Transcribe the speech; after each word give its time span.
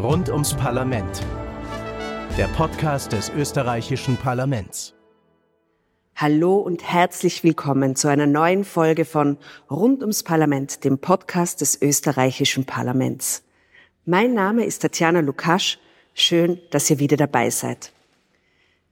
Rund 0.00 0.28
ums 0.28 0.54
Parlament. 0.54 1.26
Der 2.38 2.46
Podcast 2.46 3.10
des 3.10 3.30
österreichischen 3.30 4.16
Parlaments. 4.16 4.94
Hallo 6.14 6.54
und 6.58 6.84
herzlich 6.84 7.42
willkommen 7.42 7.96
zu 7.96 8.06
einer 8.06 8.28
neuen 8.28 8.62
Folge 8.62 9.04
von 9.04 9.38
Rund 9.68 10.02
ums 10.02 10.22
Parlament, 10.22 10.84
dem 10.84 10.98
Podcast 10.98 11.62
des 11.62 11.82
österreichischen 11.82 12.64
Parlaments. 12.64 13.42
Mein 14.04 14.34
Name 14.34 14.66
ist 14.66 14.82
Tatjana 14.82 15.18
Lukasch. 15.18 15.80
Schön, 16.14 16.60
dass 16.70 16.88
ihr 16.90 17.00
wieder 17.00 17.16
dabei 17.16 17.50
seid. 17.50 17.92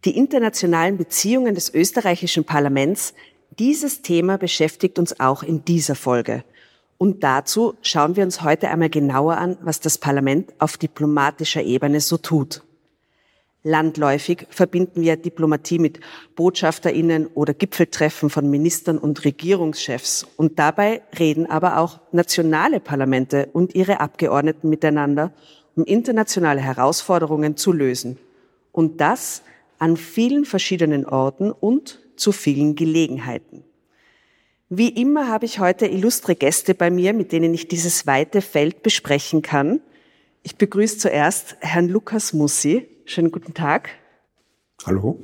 Die 0.05 0.17
internationalen 0.17 0.97
Beziehungen 0.97 1.55
des 1.55 1.73
österreichischen 1.73 2.43
Parlaments, 2.43 3.15
dieses 3.61 4.03
Thema 4.03 4.39
beschäftigt 4.39 4.99
uns 4.99 5.21
auch 5.21 5.45
in 5.45 5.65
dieser 5.65 5.95
Folge– 5.95 6.43
und 6.99 7.23
dazu 7.25 7.75
schauen 7.83 8.17
wir 8.17 8.25
uns 8.25 8.43
heute 8.43 8.69
einmal 8.69 8.91
genauer 8.91 9.37
an, 9.37 9.59
was 9.61 9.81
das 9.81 9.99
Parlament 9.99 10.53
auf 10.59 10.77
diplomatischer 10.77 11.63
Ebene 11.63 12.01
so 12.01 12.17
tut. 12.17 12.63
Landläufig 13.63 14.47
verbinden 14.51 15.01
wir 15.03 15.17
Diplomatie 15.17 15.81
mit 15.81 15.99
Botschafterinnen 16.37 17.27
oder 17.27 17.53
Gipfeltreffen 17.53 18.31
von 18.31 18.49
Ministern 18.49 18.97
und 18.97 19.25
Regierungschefs. 19.25 20.25
Und 20.37 20.61
dabei 20.61 21.03
reden 21.19 21.47
aber 21.47 21.79
auch 21.79 21.99
nationale 22.13 22.79
Parlamente 22.79 23.49
und 23.53 23.75
ihre 23.75 23.99
Abgeordneten 23.99 24.69
miteinander, 24.69 25.33
um 25.75 25.83
internationale 25.85 26.61
Herausforderungen 26.61 27.57
zu 27.57 27.73
lösen. 27.73 28.19
Und 28.71 29.01
das 29.01 29.43
an 29.81 29.97
vielen 29.97 30.45
verschiedenen 30.45 31.05
Orten 31.05 31.51
und 31.51 31.99
zu 32.15 32.31
vielen 32.31 32.77
Gelegenheiten. 32.77 33.65
Wie 34.69 34.89
immer 34.89 35.29
habe 35.29 35.45
ich 35.45 35.61
heute 35.61 35.87
illustre 35.87 36.35
Gäste 36.35 36.75
bei 36.75 36.91
mir, 36.91 37.13
mit 37.13 37.31
denen 37.31 37.55
ich 37.55 37.69
dieses 37.69 38.05
weite 38.09 38.43
Feld 38.43 38.83
besprechen 38.83 39.41
kann. 39.41 39.81
Ich 40.43 40.57
begrüße 40.57 40.99
zuerst 40.99 41.57
Herrn 41.61 41.89
Lukas 41.89 42.33
Mussi. 42.33 42.89
Schönen 43.05 43.31
guten 43.31 43.55
Tag. 43.55 43.91
Hallo. 44.85 45.21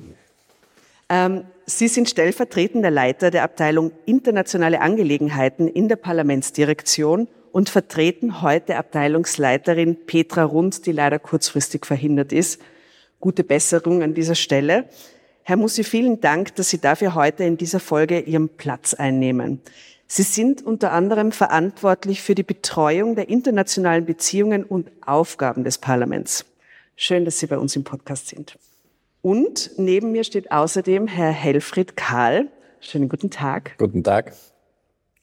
Ähm, 1.08 1.42
Sie 1.66 1.88
sind 1.88 2.08
stellvertretender 2.08 2.92
Leiter 2.92 3.32
der 3.32 3.42
Abteilung 3.42 3.90
Internationale 4.06 4.80
Angelegenheiten 4.80 5.66
in 5.66 5.88
der 5.88 5.96
Parlamentsdirektion 5.96 7.26
und 7.50 7.68
vertreten 7.68 8.42
heute 8.42 8.76
Abteilungsleiterin 8.76 10.06
Petra 10.06 10.44
Rund, 10.44 10.86
die 10.86 10.92
leider 10.92 11.18
kurzfristig 11.18 11.84
verhindert 11.84 12.32
ist. 12.32 12.60
Gute 13.18 13.42
Besserung 13.42 14.04
an 14.04 14.14
dieser 14.14 14.36
Stelle. 14.36 14.88
Herr 15.44 15.56
Mussi, 15.56 15.82
vielen 15.82 16.20
Dank, 16.20 16.54
dass 16.54 16.70
Sie 16.70 16.80
dafür 16.80 17.16
heute 17.16 17.42
in 17.42 17.56
dieser 17.56 17.80
Folge 17.80 18.20
Ihren 18.20 18.48
Platz 18.48 18.94
einnehmen. 18.94 19.60
Sie 20.06 20.22
sind 20.22 20.62
unter 20.62 20.92
anderem 20.92 21.32
verantwortlich 21.32 22.22
für 22.22 22.36
die 22.36 22.44
Betreuung 22.44 23.16
der 23.16 23.28
internationalen 23.28 24.04
Beziehungen 24.04 24.62
und 24.62 24.90
Aufgaben 25.04 25.64
des 25.64 25.78
Parlaments. 25.78 26.44
Schön, 26.94 27.24
dass 27.24 27.40
Sie 27.40 27.48
bei 27.48 27.58
uns 27.58 27.74
im 27.74 27.82
Podcast 27.82 28.28
sind. 28.28 28.56
Und 29.20 29.72
neben 29.78 30.12
mir 30.12 30.22
steht 30.22 30.52
außerdem 30.52 31.08
Herr 31.08 31.32
Helfried 31.32 31.96
Kahl. 31.96 32.48
Schönen 32.80 33.08
guten 33.08 33.30
Tag. 33.30 33.76
Guten 33.78 34.04
Tag. 34.04 34.34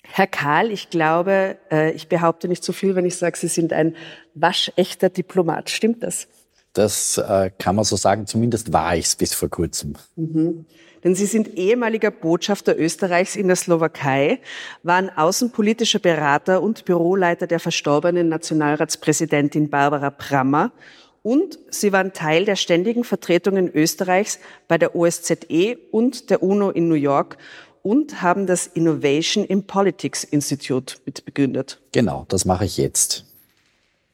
Herr 0.04 0.28
Kahl, 0.28 0.72
ich 0.72 0.90
glaube, 0.90 1.58
äh, 1.72 1.92
ich 1.92 2.10
behaupte 2.10 2.48
nicht 2.50 2.64
zu 2.64 2.72
so 2.72 2.78
viel, 2.78 2.96
wenn 2.96 3.06
ich 3.06 3.16
sage, 3.16 3.38
Sie 3.38 3.48
sind 3.48 3.72
ein 3.72 3.96
waschechter 4.34 5.10
Diplomat. 5.10 5.70
Stimmt 5.70 6.04
das? 6.04 6.28
Das 6.74 7.18
äh, 7.18 7.52
kann 7.58 7.76
man 7.76 7.86
so 7.86 7.96
sagen, 7.96 8.28
zumindest 8.28 8.72
war 8.72 8.96
ich 8.96 9.06
es 9.06 9.16
bis 9.16 9.34
vor 9.34 9.50
kurzem. 9.50 9.96
Mhm. 10.16 10.66
Denn 11.04 11.16
Sie 11.16 11.26
sind 11.26 11.58
ehemaliger 11.58 12.12
Botschafter 12.12 12.78
Österreichs 12.78 13.36
in 13.36 13.48
der 13.48 13.56
Slowakei, 13.56 14.40
waren 14.84 15.10
außenpolitischer 15.10 16.00
Berater 16.00 16.62
und 16.62 16.86
Büroleiter 16.86 17.48
der 17.48 17.60
verstorbenen 17.60 18.28
Nationalratspräsidentin 18.28 19.70
Barbara 19.70 20.10
Prammer 20.10 20.72
und 21.22 21.60
Sie 21.70 21.92
waren 21.92 22.14
Teil 22.14 22.46
der 22.46 22.56
ständigen 22.56 23.04
Vertretungen 23.04 23.72
Österreichs 23.74 24.40
bei 24.68 24.78
der 24.78 24.96
OSZE 24.96 25.78
und 25.92 26.30
der 26.30 26.44
UNO 26.44 26.70
in 26.70 26.88
New 26.88 26.96
York 26.96 27.38
und 27.82 28.22
haben 28.22 28.46
das 28.46 28.68
Innovation 28.68 29.46
in 29.46 29.64
Politics 29.64 30.24
Institute 30.24 30.98
mitbegründet. 31.06 31.82
Genau, 31.92 32.26
das 32.28 32.46
mache 32.46 32.66
ich 32.66 32.78
jetzt 32.78 33.26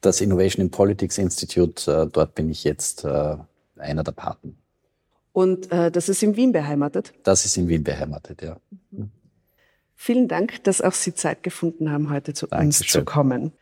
das 0.06 0.20
Innovation 0.20 0.64
in 0.64 0.70
Politics 0.70 1.18
Institute, 1.18 1.90
äh, 1.90 2.06
dort 2.06 2.34
bin 2.34 2.48
ich 2.48 2.64
jetzt 2.64 3.04
äh, 3.04 3.36
einer 3.76 4.04
der 4.04 4.12
Paten. 4.12 4.56
Und 5.32 5.70
äh, 5.70 5.90
das 5.90 6.08
ist 6.08 6.22
in 6.22 6.36
Wien 6.36 6.52
beheimatet? 6.52 7.12
Das 7.22 7.44
ist 7.44 7.56
in 7.58 7.68
Wien 7.68 7.84
beheimatet, 7.84 8.40
ja. 8.40 8.56
Vielen 9.94 10.28
Dank, 10.28 10.62
dass 10.64 10.80
auch 10.80 10.92
Sie 10.92 11.14
Zeit 11.14 11.42
gefunden 11.42 11.90
haben, 11.90 12.10
heute 12.10 12.32
zu 12.32 12.46
Dankeschön. 12.46 12.66
uns 12.66 12.92
zu 12.92 13.04
kommen. 13.04 13.52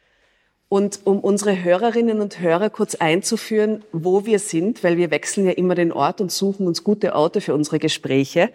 Und 0.69 1.01
um 1.05 1.21
unsere 1.21 1.63
Hörerinnen 1.63 2.21
und 2.21 2.41
Hörer 2.41 2.71
kurz 2.71 2.97
einzuführen, 2.97 3.85
wo 3.93 4.27
wir 4.27 4.39
sind, 4.39 4.83
weil 4.83 4.97
wir 4.97 5.11
wechseln 5.11 5.47
ja 5.47 5.53
immer 5.53 5.75
den 5.75 5.93
Ort 5.93 6.21
und 6.21 6.33
suchen 6.33 6.67
uns 6.67 6.85
gute 6.85 7.15
Orte 7.15 7.41
für 7.41 7.55
unsere 7.55 7.79
Gespräche. 7.79 8.51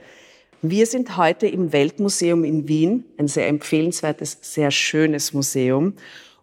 Wir 0.62 0.86
sind 0.86 1.16
heute 1.16 1.48
im 1.48 1.72
Weltmuseum 1.72 2.44
in 2.44 2.68
Wien, 2.68 3.06
ein 3.18 3.30
sehr 3.30 3.48
empfehlenswertes, 3.48 4.38
sehr 4.42 4.72
schönes 4.72 5.34
Museum 5.34 5.94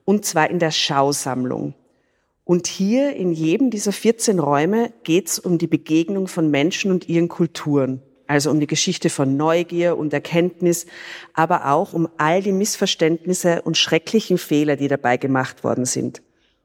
und 0.06 0.24
zwar 0.24 0.48
in 0.48 0.58
der 0.58 0.70
Schausammlung. 0.70 1.74
Und 2.44 2.68
hier 2.68 3.14
in 3.14 3.32
jedem 3.32 3.70
dieser 3.70 3.92
14 3.92 4.38
Räume 4.38 4.92
geht 5.02 5.26
es 5.26 5.38
um 5.38 5.58
die 5.58 5.66
Begegnung 5.66 6.28
von 6.28 6.48
Menschen 6.50 6.92
und 6.92 7.08
ihren 7.08 7.28
Kulturen, 7.28 8.00
also 8.28 8.52
um 8.52 8.60
die 8.60 8.68
Geschichte 8.68 9.10
von 9.10 9.36
Neugier 9.36 9.98
und 9.98 10.14
Erkenntnis, 10.14 10.86
aber 11.34 11.66
auch 11.72 11.92
um 11.92 12.08
all 12.16 12.40
die 12.40 12.52
Missverständnisse 12.52 13.62
und 13.62 13.76
schrecklichen 13.76 14.38
Fehler, 14.38 14.76
die 14.76 14.88
dabei 14.88 15.16
gemacht 15.16 15.64
worden 15.64 15.84
sind. 15.84 16.22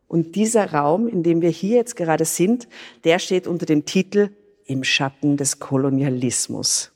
Und 0.08 0.36
dieser 0.36 0.72
Raum, 0.72 1.08
in 1.08 1.24
dem 1.24 1.42
wir 1.42 1.50
hier 1.50 1.78
jetzt 1.78 1.96
gerade 1.96 2.26
sind, 2.26 2.68
der 3.04 3.18
steht 3.18 3.48
unter 3.48 3.66
dem 3.66 3.86
Titel 3.86 4.30
Im 4.66 4.84
Schatten 4.84 5.36
des 5.36 5.60
Kolonialismus. 5.60 6.92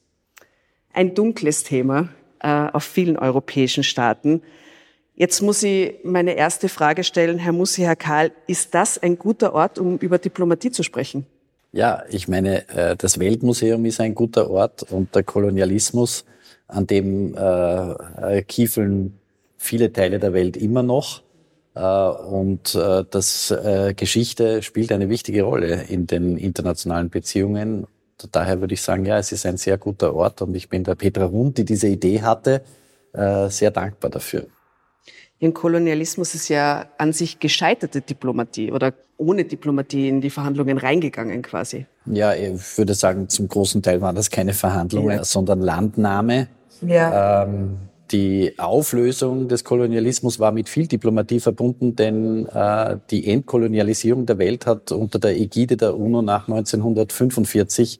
Ein 0.94 1.16
dunkles 1.16 1.64
Thema 1.64 2.10
äh, 2.40 2.48
auf 2.72 2.84
vielen 2.84 3.18
europäischen 3.18 3.84
Staaten, 3.84 4.44
Jetzt 5.18 5.42
muss 5.42 5.64
ich 5.64 5.96
meine 6.04 6.36
erste 6.36 6.68
Frage 6.68 7.06
stellen, 7.06 7.40
Herr 7.40 7.54
Mussi, 7.54 7.84
Herr 7.84 7.96
Karl, 7.96 8.32
ist 8.48 8.74
das 8.74 8.98
ein 8.98 9.18
guter 9.18 9.54
Ort, 9.54 9.80
um 9.80 9.98
über 9.98 10.18
Diplomatie 10.18 10.72
zu 10.72 10.84
sprechen? 10.84 11.26
Ja, 11.72 12.04
ich 12.10 12.28
meine, 12.28 12.68
äh, 12.70 12.98
das 12.98 13.18
Weltmuseum 13.20 13.86
ist 13.86 14.02
ein 14.02 14.14
guter 14.14 14.50
Ort 14.50 14.84
und 14.84 15.16
der 15.16 15.24
Kolonialismus, 15.24 16.26
an 16.68 16.86
dem 16.88 17.36
äh, 17.36 18.42
kiefeln 18.44 19.20
viele 19.58 19.92
Teile 19.94 20.20
der 20.20 20.34
Welt 20.34 20.58
immer 20.58 20.84
noch. 20.84 21.22
Äh, 21.76 21.82
und 21.82 22.76
äh, 22.76 23.06
das 23.10 23.52
äh, 23.52 23.94
Geschichte 23.96 24.64
spielt 24.64 24.92
eine 24.92 25.10
wichtige 25.10 25.44
Rolle 25.44 25.84
in 25.84 26.08
den 26.08 26.38
internationalen 26.38 27.10
Beziehungen. 27.10 27.88
Daher 28.32 28.60
würde 28.60 28.74
ich 28.74 28.82
sagen, 28.82 29.06
ja, 29.06 29.18
es 29.18 29.32
ist 29.32 29.46
ein 29.46 29.58
sehr 29.58 29.78
guter 29.78 30.14
Ort 30.14 30.42
und 30.42 30.56
ich 30.56 30.68
bin 30.68 30.84
der 30.84 30.96
Petra 30.96 31.26
Rund, 31.26 31.58
die 31.58 31.66
diese 31.66 31.88
Idee 31.88 32.22
hatte, 32.22 32.64
äh, 33.14 33.50
sehr 33.50 33.72
dankbar 33.72 34.10
dafür. 34.10 34.48
Im 35.40 35.54
Kolonialismus 35.54 36.34
ist 36.34 36.48
ja 36.48 36.86
an 36.98 37.12
sich 37.12 37.40
gescheiterte 37.40 38.02
Diplomatie 38.02 38.72
oder 38.72 38.94
ohne 39.18 39.44
Diplomatie 39.44 40.08
in 40.08 40.22
die 40.22 40.30
Verhandlungen 40.30 40.78
reingegangen 40.78 41.42
quasi. 41.42 41.86
Ja, 42.06 42.34
ich 42.34 42.78
würde 42.78 42.94
sagen, 42.94 43.28
zum 43.28 43.48
großen 43.48 43.82
Teil 43.82 44.02
waren 44.02 44.16
das 44.16 44.30
keine 44.30 44.54
Verhandlungen, 44.54 45.18
ja. 45.18 45.24
sondern 45.24 45.62
Landnahme. 45.62 46.48
Ja. 46.82 47.44
Ähm, 47.44 47.78
die 48.12 48.54
Auflösung 48.58 49.48
des 49.48 49.64
Kolonialismus 49.64 50.40
war 50.40 50.52
mit 50.52 50.70
viel 50.70 50.88
Diplomatie 50.88 51.40
verbunden, 51.40 51.96
denn 51.96 52.46
äh, 52.48 52.98
die 53.10 53.28
Entkolonialisierung 53.28 54.26
der 54.26 54.38
Welt 54.38 54.66
hat 54.66 54.92
unter 54.92 55.20
der 55.20 55.38
Ägide 55.38 55.76
der 55.76 55.98
UNO 55.98 56.22
nach 56.22 56.48
1945 56.48 58.00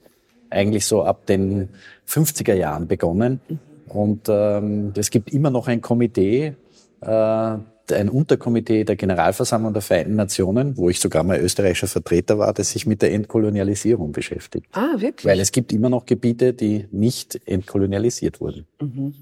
eigentlich 0.52 0.86
so 0.86 1.04
ab 1.04 1.26
den 1.26 1.70
50er 2.08 2.54
Jahren 2.54 2.88
begonnen. 2.88 3.42
Mhm. 3.48 3.60
Und 3.88 4.22
ähm, 4.30 4.94
es 4.96 5.10
gibt 5.10 5.34
immer 5.34 5.50
noch 5.50 5.68
ein 5.68 5.82
Komitee, 5.82 6.56
ein 7.02 8.10
Unterkomitee 8.10 8.84
der 8.84 8.96
Generalversammlung 8.96 9.74
der 9.74 9.82
Vereinten 9.82 10.16
Nationen, 10.16 10.78
wo 10.78 10.90
ich 10.90 11.00
sogar 11.00 11.24
mal 11.24 11.40
österreichischer 11.40 11.88
Vertreter 11.88 12.40
war, 12.40 12.54
das 12.54 12.72
sich 12.72 12.86
mit 12.86 13.02
der 13.02 13.12
Entkolonialisierung 13.14 14.12
beschäftigt. 14.12 14.68
Ah, 14.72 14.94
wirklich? 14.98 15.26
Weil 15.26 15.40
es 15.40 15.52
gibt 15.52 15.72
immer 15.72 15.90
noch 15.90 16.06
Gebiete, 16.06 16.54
die 16.54 16.88
nicht 16.92 17.40
entkolonialisiert 17.46 18.42
wurden. 18.42 18.66
Mhm. 18.82 19.14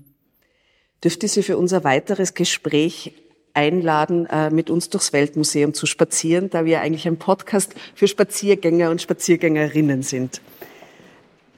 Dürfte 1.04 1.28
Sie 1.28 1.44
für 1.44 1.58
unser 1.58 1.84
weiteres 1.84 2.34
Gespräch 2.34 3.14
einladen, 3.54 4.26
äh, 4.28 4.50
mit 4.50 4.70
uns 4.70 4.90
durchs 4.90 5.14
Weltmuseum 5.14 5.74
zu 5.74 5.86
spazieren, 5.86 6.50
da 6.50 6.66
wir 6.66 6.82
eigentlich 6.82 7.08
ein 7.08 7.18
Podcast 7.18 7.76
für 7.94 8.08
Spaziergänger 8.08 8.90
und 8.90 9.02
Spaziergängerinnen 9.02 10.02
sind. 10.02 10.42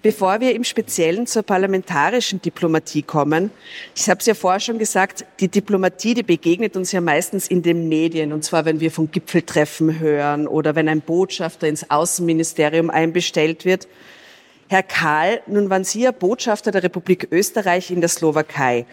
Bevor 0.05 0.39
wir 0.39 0.53
im 0.53 0.63
Speziellen 0.63 1.25
zur 1.25 1.41
parlamentarischen 1.41 2.39
Diplomatie 2.39 3.01
kommen, 3.01 3.49
ich 3.95 4.07
habe 4.07 4.19
es 4.19 4.27
ja 4.27 4.35
vorher 4.35 4.59
schon 4.59 4.77
gesagt, 4.77 5.25
die 5.39 5.47
Diplomatie, 5.47 6.13
die 6.13 6.21
begegnet 6.21 6.77
uns 6.77 6.91
ja 6.91 7.01
meistens 7.01 7.47
in 7.47 7.63
den 7.63 7.89
Medien, 7.89 8.31
und 8.31 8.43
zwar 8.43 8.65
wenn 8.65 8.79
wir 8.79 8.91
von 8.91 9.09
Gipfeltreffen 9.09 9.97
hören 9.97 10.47
oder 10.47 10.75
wenn 10.75 10.89
ein 10.89 11.01
Botschafter 11.01 11.67
ins 11.67 11.89
Außenministerium 11.89 12.91
einbestellt 12.91 13.65
wird. 13.65 13.87
Herr 14.67 14.83
Kahl, 14.83 15.41
nun 15.47 15.71
waren 15.71 15.83
Sie 15.83 16.01
ja 16.01 16.11
Botschafter 16.11 16.69
der 16.69 16.83
Republik 16.83 17.29
Österreich 17.31 17.89
in 17.89 17.99
der 17.99 18.09
Slowakei. 18.09 18.85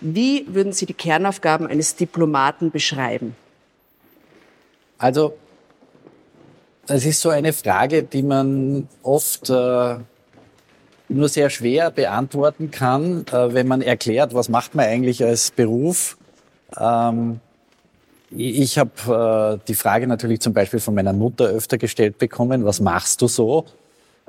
Wie 0.00 0.46
würden 0.48 0.72
Sie 0.72 0.84
die 0.84 0.94
Kernaufgaben 0.94 1.68
eines 1.68 1.94
Diplomaten 1.94 2.72
beschreiben? 2.72 3.36
Also 4.98 5.32
Das 6.90 7.06
ist 7.06 7.20
so 7.20 7.28
eine 7.28 7.52
Frage, 7.52 8.02
die 8.02 8.24
man 8.24 8.88
oft 9.04 9.48
äh, 9.48 9.94
nur 11.10 11.28
sehr 11.28 11.50
schwer 11.50 11.90
beantworten 11.90 12.70
kann, 12.70 13.26
äh, 13.32 13.52
wenn 13.54 13.68
man 13.68 13.82
erklärt, 13.82 14.34
was 14.34 14.48
macht 14.48 14.74
man 14.74 14.86
eigentlich 14.86 15.24
als 15.24 15.50
Beruf. 15.50 16.16
Ähm, 16.78 17.40
ich 18.30 18.78
habe 18.78 19.58
äh, 19.60 19.64
die 19.66 19.74
Frage 19.74 20.06
natürlich 20.06 20.40
zum 20.40 20.52
Beispiel 20.52 20.80
von 20.80 20.94
meiner 20.94 21.12
Mutter 21.12 21.46
öfter 21.46 21.78
gestellt 21.78 22.18
bekommen, 22.18 22.64
was 22.64 22.80
machst 22.80 23.20
du 23.22 23.26
so? 23.26 23.66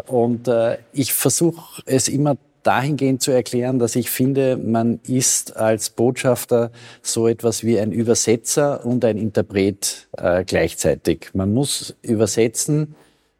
Und 0.07 0.47
äh, 0.47 0.77
ich 0.91 1.13
versuche 1.13 1.83
es 1.85 2.07
immer 2.07 2.37
dahingehend 2.63 3.21
zu 3.21 3.31
erklären, 3.31 3.79
dass 3.79 3.95
ich 3.95 4.09
finde, 4.09 4.57
man 4.57 4.99
ist 5.07 5.55
als 5.55 5.89
Botschafter 5.89 6.71
so 7.01 7.27
etwas 7.27 7.63
wie 7.63 7.79
ein 7.79 7.91
Übersetzer 7.91 8.85
und 8.85 9.03
ein 9.05 9.17
Interpret 9.17 10.07
äh, 10.17 10.43
gleichzeitig. 10.43 11.29
Man 11.33 11.53
muss 11.53 11.95
übersetzen 12.01 12.95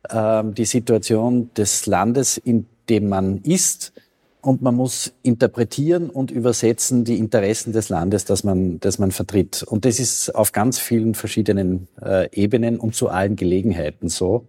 äh, 0.10 0.44
die 0.46 0.66
Situation 0.66 1.52
des 1.56 1.86
Landes, 1.86 2.38
in 2.38 2.68
dem 2.92 3.10
man 3.10 3.40
ist, 3.40 3.94
und 4.42 4.62
man 4.62 4.76
muss 4.76 5.14
interpretieren 5.22 6.10
und 6.10 6.32
übersetzen 6.32 7.04
die 7.04 7.18
Interessen 7.18 7.74
des 7.74 7.90
Landes, 7.90 8.26
das 8.26 8.44
man, 8.44 8.80
das 8.80 8.98
man 8.98 9.12
vertritt. 9.12 9.64
Und 9.64 9.86
das 9.86 10.00
ist 10.00 10.34
auf 10.34 10.52
ganz 10.52 10.80
vielen 10.80 11.14
verschiedenen 11.14 11.88
äh, 12.02 12.28
Ebenen 12.32 12.80
und 12.80 12.96
zu 12.96 13.10
allen 13.10 13.36
Gelegenheiten 13.36 14.10
so. 14.10 14.48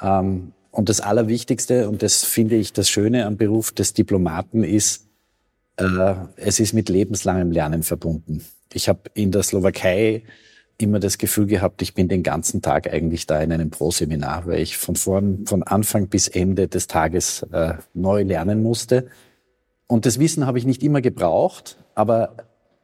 Ähm, 0.00 0.52
und 0.70 0.88
das 0.88 1.00
Allerwichtigste, 1.00 1.88
und 1.88 2.02
das 2.02 2.22
finde 2.22 2.54
ich 2.54 2.72
das 2.72 2.88
Schöne 2.88 3.26
am 3.26 3.36
Beruf 3.36 3.72
des 3.72 3.94
Diplomaten, 3.94 4.62
ist, 4.62 5.06
äh, 5.76 6.14
es 6.36 6.60
ist 6.60 6.72
mit 6.72 6.88
lebenslangem 6.88 7.50
Lernen 7.50 7.82
verbunden. 7.82 8.44
Ich 8.72 8.88
habe 8.88 9.00
in 9.14 9.32
der 9.32 9.42
Slowakei 9.42 10.22
immer 10.78 11.00
das 11.00 11.18
Gefühl 11.18 11.46
gehabt, 11.46 11.82
ich 11.82 11.94
bin 11.94 12.08
den 12.08 12.22
ganzen 12.22 12.62
Tag 12.62 12.92
eigentlich 12.92 13.26
da 13.26 13.40
in 13.40 13.52
einem 13.52 13.70
Pro-Seminar, 13.70 14.46
weil 14.46 14.60
ich 14.60 14.76
von 14.76 14.96
vorn, 14.96 15.46
von 15.46 15.62
Anfang 15.62 16.08
bis 16.08 16.28
Ende 16.28 16.68
des 16.68 16.86
Tages 16.86 17.42
äh, 17.52 17.74
neu 17.94 18.22
lernen 18.22 18.62
musste. 18.62 19.08
Und 19.86 20.04
das 20.04 20.18
Wissen 20.18 20.46
habe 20.46 20.58
ich 20.58 20.66
nicht 20.66 20.82
immer 20.82 21.00
gebraucht, 21.00 21.78
aber 21.94 22.36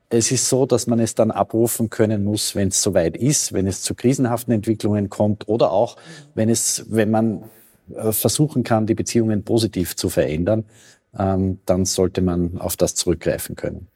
es 0.08 0.30
ist 0.30 0.48
so, 0.48 0.66
dass 0.66 0.86
man 0.86 1.00
es 1.00 1.14
dann 1.14 1.30
abrufen 1.30 1.90
können 1.90 2.24
muss, 2.24 2.54
wenn 2.54 2.68
es 2.68 2.82
soweit 2.82 3.16
ist, 3.16 3.52
wenn 3.52 3.66
es 3.66 3.82
zu 3.82 3.94
krisenhaften 3.94 4.52
Entwicklungen 4.52 5.08
kommt 5.08 5.48
oder 5.48 5.72
auch, 5.72 5.96
wenn 6.34 6.48
es, 6.48 6.86
wenn 6.88 7.10
man 7.10 7.44
äh, 7.94 8.12
versuchen 8.12 8.62
kann, 8.62 8.86
die 8.86 8.94
Beziehungen 8.94 9.42
positiv 9.42 9.96
zu 9.96 10.08
verändern, 10.08 10.64
ähm, 11.18 11.60
dann 11.66 11.84
sollte 11.84 12.22
man 12.22 12.58
auf 12.58 12.76
das 12.76 12.94
zurückgreifen 12.94 13.56
können. 13.56 13.88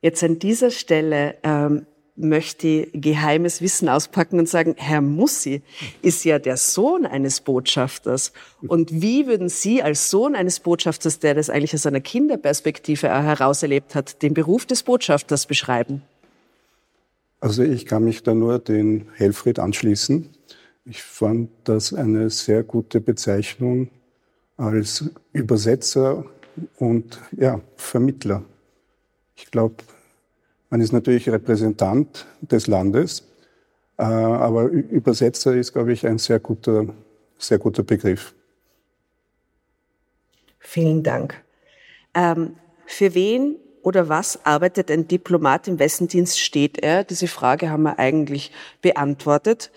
Jetzt 0.00 0.22
an 0.22 0.38
dieser 0.38 0.70
Stelle 0.70 1.34
ähm, 1.42 1.86
möchte 2.18 2.88
geheimes 2.92 3.62
Wissen 3.62 3.88
auspacken 3.88 4.38
und 4.38 4.48
sagen, 4.48 4.74
Herr 4.76 5.00
Mussi 5.00 5.62
ist 6.02 6.24
ja 6.24 6.38
der 6.38 6.56
Sohn 6.56 7.06
eines 7.06 7.40
Botschafters. 7.40 8.32
Und 8.66 9.02
wie 9.02 9.26
würden 9.26 9.48
Sie 9.48 9.82
als 9.82 10.10
Sohn 10.10 10.34
eines 10.34 10.60
Botschafters, 10.60 11.18
der 11.18 11.34
das 11.34 11.50
eigentlich 11.50 11.74
aus 11.74 11.86
einer 11.86 12.00
Kinderperspektive 12.00 13.08
herauserlebt 13.08 13.94
hat, 13.94 14.22
den 14.22 14.34
Beruf 14.34 14.66
des 14.66 14.82
Botschafters 14.82 15.46
beschreiben? 15.46 16.02
Also 17.40 17.62
ich 17.62 17.86
kann 17.86 18.04
mich 18.04 18.22
da 18.22 18.34
nur 18.34 18.58
den 18.58 19.06
Helfried 19.14 19.58
anschließen. 19.58 20.28
Ich 20.84 21.02
fand 21.02 21.50
das 21.64 21.92
eine 21.92 22.30
sehr 22.30 22.62
gute 22.62 23.00
Bezeichnung 23.00 23.90
als 24.56 25.10
Übersetzer 25.32 26.24
und 26.78 27.20
ja, 27.36 27.60
Vermittler. 27.76 28.42
Ich 29.36 29.50
glaube, 29.50 29.76
man 30.70 30.80
ist 30.80 30.92
natürlich 30.92 31.28
Repräsentant 31.28 32.26
des 32.40 32.66
Landes, 32.66 33.26
äh, 33.96 34.02
aber 34.02 34.64
Übersetzer 34.64 35.54
ist, 35.54 35.72
glaube 35.72 35.92
ich, 35.92 36.06
ein 36.06 36.18
sehr 36.18 36.38
guter, 36.38 36.86
sehr 37.38 37.58
guter 37.58 37.82
Begriff. 37.82 38.34
Vielen 40.58 41.02
Dank. 41.02 41.42
Ähm, 42.14 42.56
für 42.86 43.14
wen 43.14 43.56
oder 43.82 44.08
was 44.08 44.44
arbeitet 44.44 44.90
ein 44.90 45.08
Diplomat, 45.08 45.68
in 45.68 45.78
wessen 45.78 46.08
Dienst 46.08 46.40
steht 46.40 46.78
er? 46.82 47.04
Diese 47.04 47.28
Frage 47.28 47.70
haben 47.70 47.84
wir 47.84 47.98
eigentlich 47.98 48.52
beantwortet. 48.82 49.70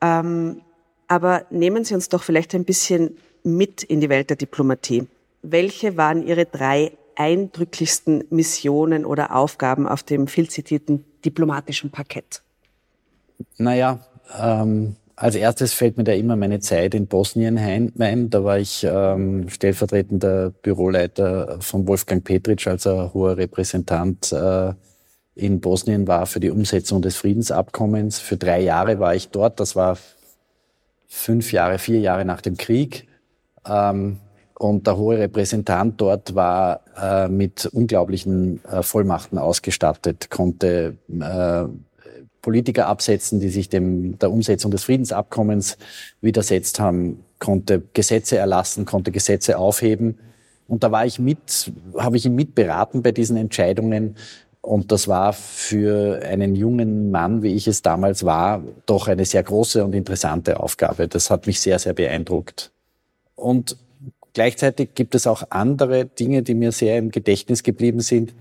Ähm, 0.00 0.62
aber 1.08 1.46
nehmen 1.50 1.84
Sie 1.84 1.94
uns 1.94 2.08
doch 2.08 2.22
vielleicht 2.22 2.54
ein 2.54 2.64
bisschen 2.64 3.16
mit 3.42 3.82
in 3.82 4.00
die 4.00 4.08
Welt 4.08 4.30
der 4.30 4.36
Diplomatie. 4.36 5.08
Welche 5.42 5.96
waren 5.96 6.26
Ihre 6.26 6.44
drei 6.44 6.92
eindrücklichsten 7.18 8.24
Missionen 8.30 9.04
oder 9.04 9.34
Aufgaben 9.34 9.86
auf 9.86 10.02
dem 10.02 10.28
viel 10.28 10.48
zitierten 10.48 11.04
diplomatischen 11.24 11.90
Parkett? 11.90 12.42
Naja, 13.56 14.00
ähm, 14.40 14.96
als 15.16 15.34
erstes 15.34 15.72
fällt 15.72 15.96
mir 15.96 16.04
da 16.04 16.12
immer 16.12 16.36
meine 16.36 16.60
Zeit 16.60 16.94
in 16.94 17.08
Bosnien 17.08 17.58
ein. 17.58 18.30
Da 18.30 18.44
war 18.44 18.58
ich 18.58 18.86
ähm, 18.88 19.48
stellvertretender 19.48 20.50
Büroleiter 20.50 21.58
von 21.60 21.88
Wolfgang 21.88 22.22
Petritsch, 22.22 22.68
als 22.68 22.86
er 22.86 23.12
hoher 23.14 23.36
Repräsentant 23.36 24.32
äh, 24.32 24.74
in 25.34 25.60
Bosnien 25.60 26.06
war 26.06 26.26
für 26.26 26.40
die 26.40 26.50
Umsetzung 26.50 27.02
des 27.02 27.16
Friedensabkommens. 27.16 28.20
Für 28.20 28.36
drei 28.36 28.60
Jahre 28.60 29.00
war 29.00 29.14
ich 29.16 29.30
dort. 29.30 29.58
Das 29.58 29.74
war 29.74 29.98
fünf 31.08 31.52
Jahre, 31.52 31.78
vier 31.78 31.98
Jahre 31.98 32.24
nach 32.24 32.40
dem 32.40 32.56
Krieg. 32.56 33.08
Ähm, 33.66 34.18
und 34.58 34.86
der 34.86 34.96
hohe 34.96 35.18
Repräsentant 35.18 36.00
dort 36.00 36.34
war 36.34 36.80
äh, 37.00 37.28
mit 37.28 37.66
unglaublichen 37.66 38.60
äh, 38.64 38.82
Vollmachten 38.82 39.38
ausgestattet, 39.38 40.30
konnte 40.30 40.96
äh, 41.20 41.64
Politiker 42.42 42.86
absetzen, 42.86 43.40
die 43.40 43.50
sich 43.50 43.68
dem, 43.68 44.18
der 44.18 44.32
Umsetzung 44.32 44.70
des 44.70 44.84
Friedensabkommens 44.84 45.78
widersetzt 46.20 46.80
haben, 46.80 47.24
konnte 47.38 47.82
Gesetze 47.92 48.36
erlassen, 48.36 48.84
konnte 48.84 49.12
Gesetze 49.12 49.58
aufheben. 49.58 50.18
Und 50.66 50.82
da 50.82 50.90
war 50.90 51.06
ich 51.06 51.18
mit, 51.18 51.72
habe 51.96 52.16
ich 52.16 52.26
ihn 52.26 52.34
mitberaten 52.34 53.02
bei 53.02 53.12
diesen 53.12 53.36
Entscheidungen, 53.36 54.16
und 54.60 54.90
das 54.92 55.08
war 55.08 55.32
für 55.32 56.20
einen 56.24 56.54
jungen 56.54 57.10
Mann, 57.10 57.42
wie 57.42 57.54
ich 57.54 57.68
es 57.68 57.80
damals 57.80 58.24
war, 58.24 58.62
doch 58.86 59.08
eine 59.08 59.24
sehr 59.24 59.42
große 59.42 59.82
und 59.84 59.94
interessante 59.94 60.60
Aufgabe. 60.60 61.08
Das 61.08 61.30
hat 61.30 61.46
mich 61.46 61.60
sehr, 61.60 61.78
sehr 61.78 61.94
beeindruckt. 61.94 62.70
Und 63.34 63.76
gleichzeitig 64.34 64.90
gibt 64.94 65.14
es 65.14 65.26
auch 65.26 65.44
andere 65.50 66.06
Dinge, 66.06 66.42
die 66.42 66.54
mir 66.54 66.72
sehr 66.72 66.98
im 66.98 67.10
Gedächtnis 67.10 67.62
geblieben 67.62 68.00
sind. 68.00 68.34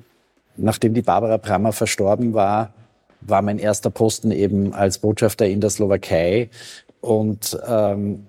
Nachdem 0.55 0.93
die 0.93 1.01
Barbara 1.01 1.37
Brammer 1.37 1.71
verstorben 1.71 2.33
war, 2.33 2.73
war 3.21 3.41
mein 3.41 3.59
erster 3.59 3.89
Posten 3.89 4.31
eben 4.31 4.73
als 4.73 4.99
Botschafter 4.99 5.45
in 5.45 5.61
der 5.61 5.69
Slowakei. 5.69 6.49
Und 7.01 7.57
ähm, 7.67 8.27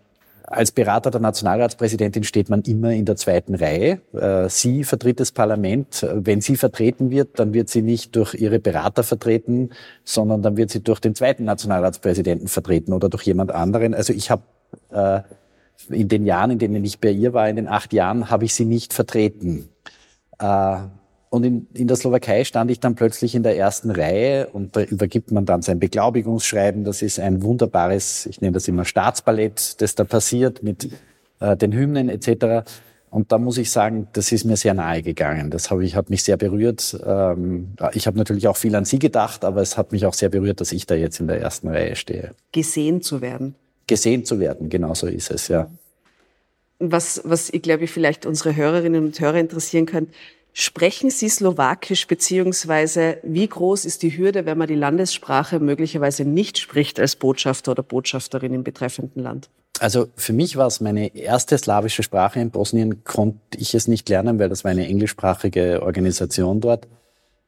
als 0.50 0.72
Berater 0.72 1.10
der 1.10 1.20
Nationalratspräsidentin 1.20 2.24
steht 2.24 2.48
man 2.48 2.62
immer 2.62 2.92
in 2.92 3.04
der 3.04 3.16
zweiten 3.16 3.54
Reihe. 3.54 4.00
Äh, 4.14 4.48
sie 4.48 4.84
vertritt 4.84 5.20
das 5.20 5.30
Parlament. 5.30 6.06
Wenn 6.10 6.40
sie 6.40 6.56
vertreten 6.56 7.10
wird, 7.10 7.38
dann 7.38 7.52
wird 7.52 7.68
sie 7.68 7.82
nicht 7.82 8.16
durch 8.16 8.34
ihre 8.34 8.58
Berater 8.58 9.02
vertreten, 9.02 9.70
sondern 10.04 10.42
dann 10.42 10.56
wird 10.56 10.70
sie 10.70 10.80
durch 10.80 11.00
den 11.00 11.14
zweiten 11.14 11.44
Nationalratspräsidenten 11.44 12.48
vertreten 12.48 12.92
oder 12.94 13.10
durch 13.10 13.24
jemand 13.24 13.52
anderen. 13.52 13.94
Also 13.94 14.14
ich 14.14 14.30
habe 14.30 14.42
äh, 14.90 15.20
in 15.88 16.08
den 16.08 16.26
Jahren, 16.26 16.50
in 16.50 16.58
denen 16.58 16.84
ich 16.84 17.00
bei 17.00 17.10
ihr 17.10 17.32
war, 17.32 17.48
in 17.48 17.56
den 17.56 17.68
acht 17.68 17.92
Jahren, 17.92 18.30
habe 18.30 18.44
ich 18.44 18.54
sie 18.54 18.64
nicht 18.64 18.92
vertreten. 18.92 19.68
Äh, 20.38 20.76
und 21.30 21.44
in, 21.44 21.66
in 21.74 21.88
der 21.88 21.96
Slowakei 21.96 22.44
stand 22.44 22.70
ich 22.70 22.80
dann 22.80 22.94
plötzlich 22.94 23.34
in 23.34 23.42
der 23.42 23.56
ersten 23.56 23.90
Reihe 23.90 24.48
und 24.48 24.76
da 24.76 24.82
übergibt 24.82 25.30
man 25.30 25.44
dann 25.44 25.62
sein 25.62 25.78
Beglaubigungsschreiben. 25.78 26.84
Das 26.84 27.02
ist 27.02 27.20
ein 27.20 27.42
wunderbares, 27.42 28.26
ich 28.26 28.40
nenne 28.40 28.52
das 28.52 28.66
immer 28.66 28.84
Staatsballett, 28.84 29.80
das 29.80 29.94
da 29.94 30.04
passiert 30.04 30.62
mit 30.62 30.90
äh, 31.40 31.56
den 31.56 31.72
Hymnen 31.72 32.08
etc. 32.08 32.66
Und 33.10 33.32
da 33.32 33.38
muss 33.38 33.58
ich 33.58 33.70
sagen, 33.70 34.08
das 34.12 34.32
ist 34.32 34.44
mir 34.44 34.56
sehr 34.56 34.74
nahe 34.74 35.02
gegangen. 35.02 35.50
Das 35.50 35.70
habe 35.70 35.84
ich, 35.84 35.96
hat 35.96 36.08
mich 36.08 36.22
sehr 36.22 36.36
berührt. 36.36 36.98
Ähm, 37.06 37.74
ich 37.92 38.06
habe 38.06 38.16
natürlich 38.16 38.48
auch 38.48 38.56
viel 38.56 38.74
an 38.74 38.84
Sie 38.84 38.98
gedacht, 38.98 39.44
aber 39.44 39.60
es 39.60 39.76
hat 39.76 39.92
mich 39.92 40.06
auch 40.06 40.14
sehr 40.14 40.28
berührt, 40.30 40.60
dass 40.60 40.72
ich 40.72 40.86
da 40.86 40.94
jetzt 40.94 41.20
in 41.20 41.26
der 41.26 41.40
ersten 41.40 41.68
Reihe 41.68 41.96
stehe. 41.96 42.32
Gesehen 42.52 43.02
zu 43.02 43.20
werden. 43.20 43.54
Gesehen 43.88 44.24
zu 44.24 44.38
werden, 44.38 44.68
genau 44.68 44.94
so 44.94 45.08
ist 45.08 45.32
es, 45.32 45.48
ja. 45.48 45.68
Was, 46.78 47.22
was 47.24 47.50
ich 47.50 47.62
glaube, 47.62 47.88
vielleicht 47.88 48.24
unsere 48.24 48.54
Hörerinnen 48.54 49.04
und 49.06 49.18
Hörer 49.18 49.38
interessieren 49.38 49.86
kann, 49.86 50.06
Sprechen 50.60 51.10
Sie 51.10 51.28
Slowakisch, 51.28 52.08
beziehungsweise 52.08 53.18
wie 53.22 53.46
groß 53.46 53.84
ist 53.84 54.02
die 54.02 54.18
Hürde, 54.18 54.44
wenn 54.44 54.58
man 54.58 54.66
die 54.66 54.74
Landessprache 54.74 55.60
möglicherweise 55.60 56.24
nicht 56.24 56.58
spricht 56.58 56.98
als 56.98 57.14
Botschafter 57.14 57.70
oder 57.70 57.84
Botschafterin 57.84 58.52
im 58.52 58.64
betreffenden 58.64 59.22
Land? 59.22 59.50
Also 59.78 60.08
für 60.16 60.32
mich 60.32 60.56
war 60.56 60.66
es 60.66 60.80
meine 60.80 61.14
erste 61.14 61.56
slawische 61.56 62.02
Sprache. 62.02 62.40
In 62.40 62.50
Bosnien 62.50 63.04
konnte 63.04 63.38
ich 63.56 63.72
es 63.74 63.86
nicht 63.86 64.08
lernen, 64.08 64.40
weil 64.40 64.48
das 64.48 64.64
war 64.64 64.72
eine 64.72 64.88
englischsprachige 64.88 65.80
Organisation 65.82 66.60
dort. 66.60 66.88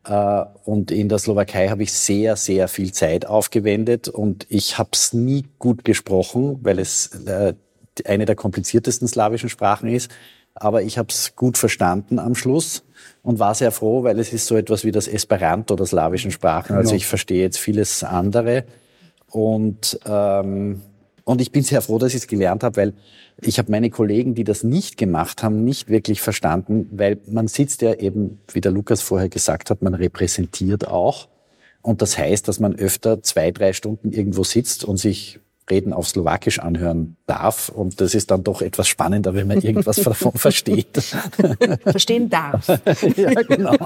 Äh, 0.05 0.45
und 0.65 0.91
in 0.91 1.09
der 1.09 1.19
Slowakei 1.19 1.69
habe 1.69 1.83
ich 1.83 1.93
sehr, 1.93 2.37
sehr 2.37 2.69
viel 2.69 2.93
Zeit 2.93 3.27
aufgewendet 3.27 4.09
und 4.09 4.47
ich 4.49 4.79
habe 4.79 4.91
es 4.93 5.13
nie 5.13 5.47
gut 5.59 5.85
gesprochen, 5.85 6.59
weil 6.63 6.79
es 6.79 7.09
äh, 7.27 7.55
eine 8.05 8.25
der 8.25 8.37
kompliziertesten 8.37 9.09
slawischen 9.09 9.49
Sprachen 9.49 9.89
ist. 9.89 10.11
Aber 10.55 10.83
ich 10.83 10.99
habe 10.99 11.09
es 11.11 11.37
gut 11.37 11.59
verstanden 11.59 12.19
am 12.19 12.35
Schluss 12.35 12.83
und 13.23 13.39
war 13.39 13.55
sehr 13.55 13.71
froh, 13.71 14.03
weil 14.03 14.19
es 14.19 14.33
ist 14.33 14.47
so 14.47 14.57
etwas 14.57 14.85
wie 14.85 14.91
das 14.91 15.07
Esperanto 15.07 15.77
der 15.77 15.87
slawischen 15.87 16.33
Sprachen. 16.33 16.77
Also 16.77 16.95
ich 16.95 17.07
verstehe 17.07 17.43
jetzt 17.43 17.59
vieles 17.59 18.03
andere. 18.03 18.65
Und, 19.31 20.01
ähm, 20.07 20.83
Und 21.31 21.41
ich 21.41 21.53
bin 21.53 21.63
sehr 21.63 21.81
froh, 21.81 21.97
dass 21.99 22.13
ich 22.13 22.23
es 22.23 22.27
gelernt 22.27 22.65
habe, 22.65 22.77
weil 22.77 22.93
ich 23.41 23.61
habe 23.61 23.71
meine 23.71 23.89
Kollegen, 23.89 24.35
die 24.35 24.43
das 24.43 24.65
nicht 24.65 24.97
gemacht 24.97 25.45
haben, 25.45 25.63
nicht 25.63 25.89
wirklich 25.89 26.21
verstanden, 26.21 26.89
weil 26.91 27.19
man 27.29 27.47
sitzt 27.47 27.83
ja 27.83 27.95
eben, 27.95 28.41
wie 28.53 28.61
der 28.61 28.73
Lukas 28.73 29.01
vorher 29.01 29.29
gesagt 29.29 29.71
hat, 29.71 29.81
man 29.81 29.95
repräsentiert 29.95 30.89
auch. 30.89 31.29
Und 31.83 32.03
das 32.03 32.19
heißt, 32.19 32.49
dass 32.49 32.59
man 32.59 32.75
öfter 32.75 33.23
zwei, 33.23 33.53
drei 33.53 33.75
Stunden 33.75 34.11
irgendwo 34.11 34.43
sitzt 34.43 34.83
und 34.83 34.97
sich 34.97 35.39
Reden 35.71 35.93
auf 35.93 36.09
Slowakisch 36.09 36.59
anhören 36.59 37.17
darf. 37.27 37.69
Und 37.69 38.01
das 38.01 38.15
ist 38.15 38.31
dann 38.31 38.43
doch 38.43 38.63
etwas 38.63 38.89
spannender, 38.89 39.35
wenn 39.35 39.47
man 39.47 39.61
irgendwas 39.61 39.97
davon 40.03 40.33
versteht. 40.33 40.89
Verstehen 41.85 42.29
darf. 42.29 42.67
ja, 43.17 43.43
genau. 43.43 43.75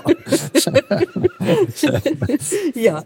ja, 2.74 3.04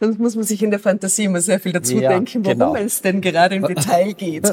sonst 0.00 0.18
muss 0.18 0.34
man 0.34 0.44
sich 0.44 0.62
in 0.62 0.70
der 0.70 0.80
Fantasie 0.80 1.24
immer 1.24 1.40
sehr 1.40 1.60
viel 1.60 1.72
dazu 1.72 1.96
ja, 1.96 2.10
denken, 2.10 2.44
worum 2.44 2.58
genau. 2.58 2.74
es 2.76 3.02
denn 3.02 3.20
gerade 3.20 3.56
im 3.56 3.66
Detail 3.66 4.14
geht. 4.14 4.50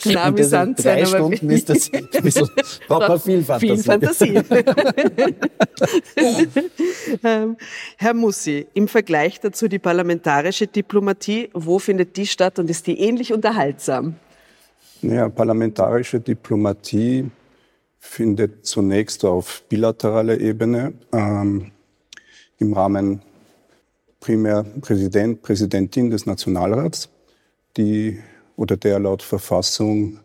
Klar, 0.00 0.26
amüsant 0.26 0.80
sein, 0.80 1.06
aber 1.06 1.16
Stunden 1.16 1.50
ist 1.50 1.68
das 1.68 1.90
ein 1.92 2.08
bisschen, 2.22 2.48
braucht 2.88 3.08
man 3.08 3.20
viel 3.20 3.42
Fantasie. 3.44 3.68
Viel 3.68 3.82
Fantasie. 3.84 4.42
ähm, 7.22 7.56
Herr 7.96 8.14
Mussi, 8.14 8.66
im 8.74 8.88
Vergleich 8.88 9.40
dazu 9.40 9.68
die 9.68 9.78
parlamentarische 9.78 10.66
Diplomatie, 10.66 11.50
wo 11.54 11.78
findet 11.78 12.16
die 12.16 12.26
statt? 12.26 12.47
Statt 12.48 12.58
und 12.58 12.70
ist 12.70 12.86
die 12.86 12.98
ähnlich 12.98 13.32
unterhaltsam? 13.32 14.14
Ja, 15.02 15.28
parlamentarische 15.28 16.20
Diplomatie 16.20 17.30
findet 17.98 18.66
zunächst 18.66 19.24
auf 19.24 19.62
bilateraler 19.68 20.40
Ebene 20.40 20.94
ähm, 21.12 21.72
im 22.58 22.72
Rahmen 22.72 23.22
primär 24.20 24.64
Präsident, 24.80 25.42
Präsidentin 25.42 26.10
des 26.10 26.26
Nationalrats, 26.26 27.08
die 27.76 28.18
oder 28.56 28.76
der 28.76 28.98
laut 28.98 29.22
Verfassung 29.22 30.20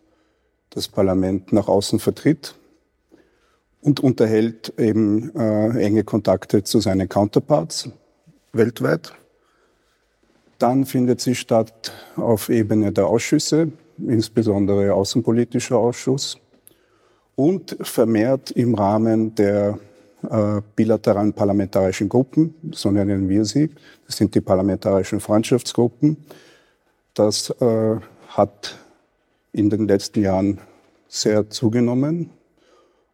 das 0.71 0.87
Parlament 0.87 1.51
nach 1.53 1.67
außen 1.67 1.99
vertritt 1.99 2.55
und 3.81 3.99
unterhält 3.99 4.73
eben 4.79 5.35
äh, 5.35 5.83
enge 5.83 6.03
Kontakte 6.03 6.63
zu 6.63 6.79
seinen 6.79 7.07
Counterparts 7.09 7.89
weltweit. 8.53 9.13
Dann 10.63 10.85
findet 10.85 11.19
sie 11.19 11.35
statt 11.35 11.91
auf 12.15 12.47
Ebene 12.47 12.93
der 12.93 13.07
Ausschüsse, 13.07 13.73
insbesondere 13.97 14.93
Außenpolitischer 14.93 15.75
Ausschuss, 15.75 16.37
und 17.35 17.75
vermehrt 17.81 18.49
im 18.51 18.73
Rahmen 18.73 19.35
der 19.35 19.77
äh, 20.29 20.61
bilateralen 20.73 21.33
parlamentarischen 21.33 22.07
Gruppen, 22.07 22.55
so 22.71 22.91
nennen 22.91 23.27
wir 23.27 23.43
sie. 23.43 23.71
Das 24.07 24.15
sind 24.15 24.35
die 24.35 24.39
parlamentarischen 24.39 25.19
Freundschaftsgruppen. 25.19 26.15
Das 27.13 27.49
äh, 27.59 27.97
hat 28.29 28.77
in 29.51 29.69
den 29.69 29.85
letzten 29.85 30.21
Jahren 30.21 30.59
sehr 31.09 31.49
zugenommen. 31.49 32.29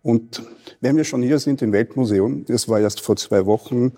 Und 0.04 0.44
wenn 0.82 0.98
wir 0.98 1.04
schon 1.04 1.24
hier 1.24 1.40
sind 1.40 1.64
im 1.64 1.72
Weltmuseum, 1.72 2.46
das 2.46 2.70
war 2.70 2.80
erst 2.80 3.02
vor 3.02 3.16
zwei 3.16 3.48
Wochen 3.48 3.94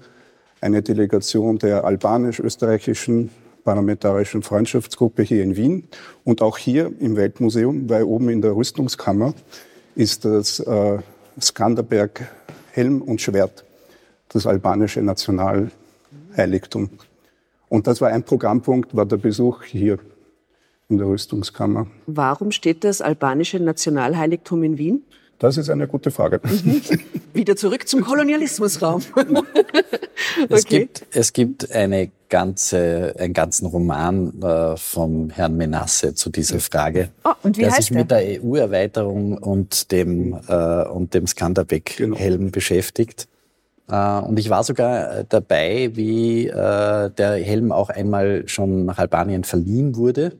eine 0.61 0.81
Delegation 0.81 1.57
der 1.57 1.83
albanisch-österreichischen 1.83 3.29
parlamentarischen 3.63 4.43
Freundschaftsgruppe 4.43 5.23
hier 5.23 5.43
in 5.43 5.55
Wien 5.55 5.87
und 6.23 6.41
auch 6.41 6.57
hier 6.57 6.91
im 6.99 7.15
Weltmuseum, 7.15 7.89
weil 7.89 8.03
oben 8.03 8.29
in 8.29 8.41
der 8.41 8.55
Rüstungskammer 8.55 9.33
ist 9.95 10.25
das 10.25 10.59
äh, 10.59 10.99
Skanderberg 11.39 12.29
Helm 12.71 13.01
und 13.01 13.21
Schwert, 13.21 13.65
das 14.29 14.45
albanische 14.45 15.01
Nationalheiligtum. 15.01 16.89
Und 17.69 17.87
das 17.87 18.01
war 18.01 18.09
ein 18.09 18.23
Programmpunkt, 18.23 18.95
war 18.95 19.05
der 19.05 19.17
Besuch 19.17 19.63
hier 19.63 19.99
in 20.89 20.97
der 20.97 21.07
Rüstungskammer. 21.07 21.87
Warum 22.05 22.51
steht 22.51 22.83
das 22.83 23.01
albanische 23.01 23.59
Nationalheiligtum 23.59 24.63
in 24.63 24.77
Wien? 24.77 25.05
Das 25.39 25.57
ist 25.57 25.69
eine 25.69 25.87
gute 25.87 26.11
Frage. 26.11 26.39
Mhm. 26.43 26.81
Wieder 27.33 27.55
zurück 27.55 27.87
zum 27.87 28.01
Kolonialismusraum. 28.05 29.01
okay. 30.43 30.53
es, 30.53 30.65
gibt, 30.65 31.05
es 31.11 31.33
gibt 31.33 31.71
eine 31.71 32.11
ganze, 32.29 33.13
einen 33.17 33.33
ganzen 33.33 33.65
Roman 33.65 34.41
äh, 34.41 34.77
vom 34.77 35.29
Herrn 35.29 35.57
Menasse 35.57 36.13
zu 36.13 36.29
dieser 36.29 36.59
Frage, 36.59 37.09
oh, 37.23 37.31
und 37.43 37.57
wie 37.57 37.61
der 37.61 37.71
heißt 37.71 37.81
sich 37.81 37.89
der? 37.89 37.97
mit 37.97 38.11
der 38.11 38.43
EU-Erweiterung 38.43 39.37
und 39.37 39.91
dem, 39.91 40.39
äh, 40.47 40.83
und 40.85 41.13
dem 41.13 41.27
Skanderbeg-Helm 41.27 42.39
genau. 42.39 42.51
beschäftigt. 42.51 43.27
Äh, 43.89 44.19
und 44.19 44.39
ich 44.39 44.49
war 44.49 44.63
sogar 44.63 45.19
äh, 45.19 45.25
dabei, 45.27 45.91
wie 45.93 46.47
äh, 46.47 47.09
der 47.09 47.33
Helm 47.35 47.71
auch 47.71 47.89
einmal 47.89 48.47
schon 48.47 48.85
nach 48.85 48.97
Albanien 48.97 49.43
verliehen 49.43 49.95
wurde 49.95 50.33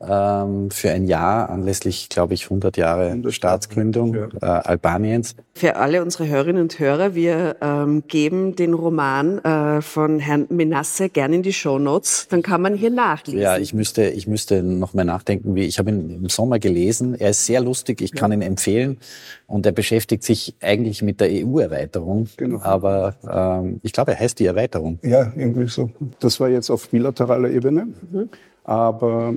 für 0.00 0.90
ein 0.90 1.06
Jahr 1.06 1.48
anlässlich, 1.48 2.08
glaube 2.08 2.34
ich, 2.34 2.44
100 2.44 2.76
Jahre 2.76 3.06
100 3.06 3.32
Staatsgründung 3.32 4.14
ja. 4.14 4.28
äh, 4.40 4.44
Albaniens. 4.44 5.34
Für 5.54 5.76
alle 5.76 6.02
unsere 6.02 6.28
Hörerinnen 6.28 6.62
und 6.62 6.78
Hörer, 6.78 7.14
wir 7.14 7.56
ähm, 7.62 8.02
geben 8.08 8.56
den 8.56 8.74
Roman 8.74 9.38
äh, 9.38 9.80
von 9.80 10.18
Herrn 10.18 10.46
Menasse 10.50 11.08
gern 11.08 11.32
in 11.32 11.42
die 11.42 11.52
Show 11.52 11.78
Notes, 11.78 12.26
dann 12.28 12.42
kann 12.42 12.60
man 12.60 12.74
hier 12.74 12.90
nachlesen. 12.90 13.40
Ja, 13.40 13.56
ich 13.56 13.72
müsste, 13.72 14.08
ich 14.08 14.26
müsste 14.26 14.62
noch 14.62 14.94
mal 14.94 15.04
nachdenken, 15.04 15.54
wie 15.54 15.62
ich 15.62 15.78
habe 15.78 15.90
ihn 15.90 16.10
im 16.10 16.28
Sommer 16.28 16.58
gelesen. 16.58 17.14
Er 17.14 17.30
ist 17.30 17.46
sehr 17.46 17.60
lustig, 17.60 18.02
ich 18.02 18.12
kann 18.12 18.32
ja. 18.32 18.38
ihn 18.38 18.42
empfehlen 18.42 18.98
und 19.46 19.64
er 19.64 19.72
beschäftigt 19.72 20.24
sich 20.24 20.54
eigentlich 20.60 21.02
mit 21.02 21.20
der 21.20 21.28
EU-Erweiterung. 21.30 22.28
Genau. 22.36 22.60
Aber 22.62 23.14
ähm, 23.30 23.80
ich 23.82 23.92
glaube, 23.92 24.12
er 24.12 24.20
heißt 24.20 24.38
die 24.38 24.46
Erweiterung. 24.46 24.98
Ja, 25.02 25.32
irgendwie 25.36 25.68
so. 25.68 25.90
Das 26.20 26.40
war 26.40 26.48
jetzt 26.48 26.68
auf 26.70 26.88
bilateraler 26.88 27.50
Ebene. 27.50 27.86
Mhm. 28.10 28.28
Aber 28.64 29.34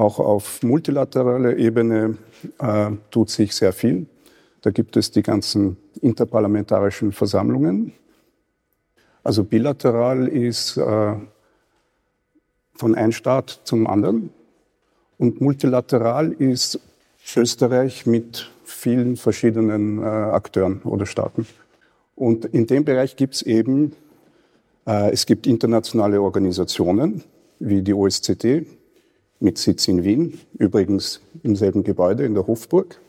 auch 0.00 0.18
auf 0.18 0.62
multilateraler 0.62 1.58
Ebene 1.58 2.16
äh, 2.58 2.90
tut 3.10 3.28
sich 3.28 3.54
sehr 3.54 3.74
viel. 3.74 4.06
Da 4.62 4.70
gibt 4.70 4.96
es 4.96 5.10
die 5.10 5.22
ganzen 5.22 5.76
interparlamentarischen 6.00 7.12
Versammlungen. 7.12 7.92
Also 9.22 9.44
bilateral 9.44 10.26
ist 10.26 10.78
äh, 10.78 11.14
von 12.74 12.94
einem 12.94 13.12
Staat 13.12 13.60
zum 13.64 13.86
anderen. 13.86 14.30
Und 15.18 15.42
multilateral 15.42 16.32
ist 16.32 16.80
Österreich 17.36 18.06
mit 18.06 18.50
vielen 18.64 19.16
verschiedenen 19.16 20.02
äh, 20.02 20.06
Akteuren 20.06 20.80
oder 20.82 21.04
Staaten. 21.04 21.46
Und 22.16 22.46
in 22.46 22.66
dem 22.66 22.86
Bereich 22.86 23.16
gibt 23.16 23.34
es 23.34 23.42
eben, 23.42 23.92
äh, 24.86 25.10
es 25.12 25.26
gibt 25.26 25.46
internationale 25.46 26.22
Organisationen 26.22 27.22
wie 27.58 27.82
die 27.82 27.92
OSZE, 27.92 28.64
mit 29.40 29.58
Sitz 29.58 29.88
in 29.88 30.04
Wien, 30.04 30.38
übrigens 30.58 31.20
im 31.42 31.56
selben 31.56 31.82
Gebäude 31.82 32.24
in 32.24 32.34
der 32.34 32.46
Hofburg. 32.46 33.00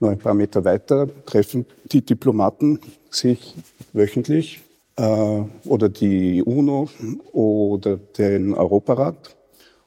Nur 0.00 0.10
ein 0.10 0.18
paar 0.18 0.34
Meter 0.34 0.64
weiter 0.64 1.08
treffen 1.24 1.66
die 1.86 2.04
Diplomaten 2.04 2.80
sich 3.10 3.54
wöchentlich 3.92 4.60
äh, 4.96 5.42
oder 5.64 5.88
die 5.88 6.42
UNO 6.42 6.88
oder 7.32 7.96
den 7.96 8.54
Europarat. 8.54 9.36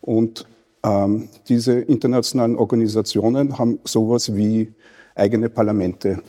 Und 0.01 0.47
ähm, 0.83 1.29
diese 1.47 1.79
internationalen 1.79 2.55
Organisationen 2.55 3.57
haben 3.57 3.79
sowas 3.83 4.35
wie 4.35 4.73
eigene 5.15 5.49
Parlamente. 5.49 6.21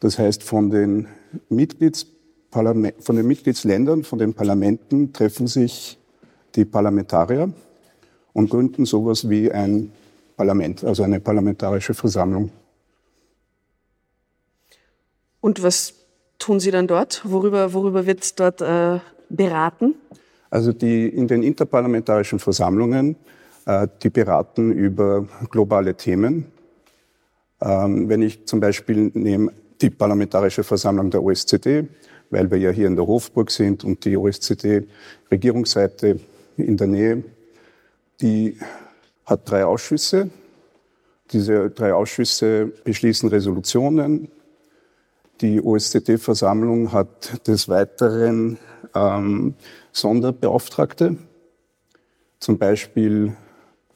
Das 0.00 0.18
heißt, 0.18 0.42
von 0.42 0.70
den, 0.70 1.06
von 1.48 3.16
den 3.16 3.26
Mitgliedsländern, 3.26 4.04
von 4.04 4.18
den 4.18 4.34
Parlamenten 4.34 5.12
treffen 5.12 5.46
sich 5.46 5.98
die 6.54 6.64
Parlamentarier 6.64 7.52
und 8.34 8.50
gründen 8.50 8.84
sowas 8.84 9.30
wie 9.30 9.50
ein 9.50 9.90
Parlament, 10.36 10.84
also 10.84 11.02
eine 11.02 11.20
parlamentarische 11.20 11.94
Versammlung. 11.94 12.50
Und 15.40 15.62
was 15.62 15.94
tun 16.38 16.60
Sie 16.60 16.70
dann 16.70 16.86
dort? 16.86 17.22
Worüber, 17.24 17.72
worüber 17.72 18.06
wird 18.06 18.38
dort 18.38 18.60
äh, 18.60 18.98
beraten? 19.30 19.94
Also 20.50 20.72
die 20.72 21.08
in 21.08 21.26
den 21.26 21.42
interparlamentarischen 21.42 22.38
Versammlungen, 22.38 23.16
äh, 23.66 23.88
die 24.02 24.10
beraten 24.10 24.72
über 24.72 25.26
globale 25.50 25.94
Themen. 25.94 26.46
Ähm, 27.60 28.08
wenn 28.08 28.22
ich 28.22 28.46
zum 28.46 28.60
Beispiel 28.60 29.10
nehme 29.14 29.52
die 29.80 29.90
Parlamentarische 29.90 30.64
Versammlung 30.64 31.10
der 31.10 31.22
OSZE, 31.22 31.86
weil 32.30 32.50
wir 32.50 32.58
ja 32.58 32.70
hier 32.70 32.86
in 32.86 32.96
der 32.96 33.06
Hofburg 33.06 33.50
sind 33.50 33.84
und 33.84 34.04
die 34.04 34.16
OSZE-Regierungsseite 34.16 36.20
in 36.56 36.76
der 36.76 36.86
Nähe 36.86 37.24
die 38.20 38.58
hat 39.26 39.48
drei 39.50 39.64
Ausschüsse. 39.64 40.30
Diese 41.32 41.70
drei 41.70 41.94
Ausschüsse 41.94 42.66
beschließen 42.84 43.28
Resolutionen. 43.28 44.28
Die 45.40 45.60
OSZE-Versammlung 45.60 46.92
hat 46.92 47.46
des 47.48 47.68
Weiteren 47.68 48.58
ähm, 48.94 49.54
Sonderbeauftragte. 49.92 51.16
Zum 52.38 52.58
Beispiel 52.58 53.34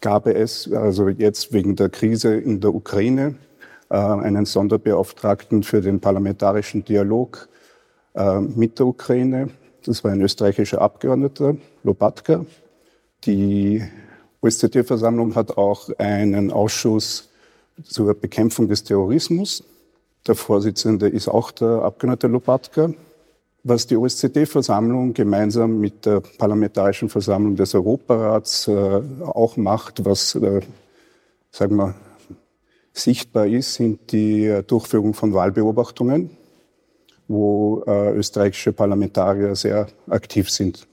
gab 0.01 0.27
es, 0.27 0.73
also 0.73 1.09
jetzt 1.09 1.53
wegen 1.53 1.77
der 1.77 1.91
Krise 1.91 2.35
in 2.35 2.61
der 2.61 2.75
Ukraine, 2.75 3.37
äh, 3.91 3.97
einen 3.97 4.47
Sonderbeauftragten 4.47 5.63
für 5.63 5.81
den 5.81 6.01
parlamentarischen 6.01 6.85
Dialog 6.85 7.49
äh, 8.15 8.41
mit 8.41 8.79
der 8.79 8.87
Ukraine. 8.87 9.51
Das 9.85 10.03
war 10.03 10.11
ein 10.11 10.21
österreichischer 10.21 10.81
Abgeordneter, 10.81 11.57
Lobatka. 11.85 12.45
Die 13.25 13.83
OSZE-Versammlung 14.41 15.35
hat 15.35 15.57
auch 15.57 15.91
einen 15.99 16.53
Ausschuss 16.53 17.29
zur 17.83 18.15
Bekämpfung 18.15 18.69
des 18.69 18.85
Terrorismus. 18.85 19.65
Der 20.27 20.35
Vorsitzende 20.35 21.09
ist 21.09 21.29
auch 21.29 21.51
der 21.51 21.83
Abgeordnete 21.83 22.29
Lopatka. 22.29 22.93
Was 23.65 23.87
die 23.87 23.97
OSZE-Versammlung 23.97 25.13
gemeinsam 25.15 25.81
mit 25.81 26.07
der 26.07 26.21
Parlamentarischen 26.21 27.09
Versammlung 27.09 27.57
des 27.57 27.75
Europarats 27.75 28.69
äh, 28.69 29.03
auch 29.25 29.57
macht, 29.57 30.05
was, 30.05 30.37
äh, 30.37 30.61
sagen 31.51 31.77
wir, 31.77 31.95
sichtbar 32.93 33.47
ist, 33.47 33.75
sind 33.75 34.13
die 34.13 34.47
äh, 34.47 34.63
Durchführung 34.63 35.15
von 35.15 35.35
Wahlbeobachtungen, 35.35 36.31
wo 37.27 37.83
österreichische 37.87 38.73
Parlamentarier 38.73 39.55
sehr 39.55 39.89
aktiv 40.09 40.49
sind 40.49 40.89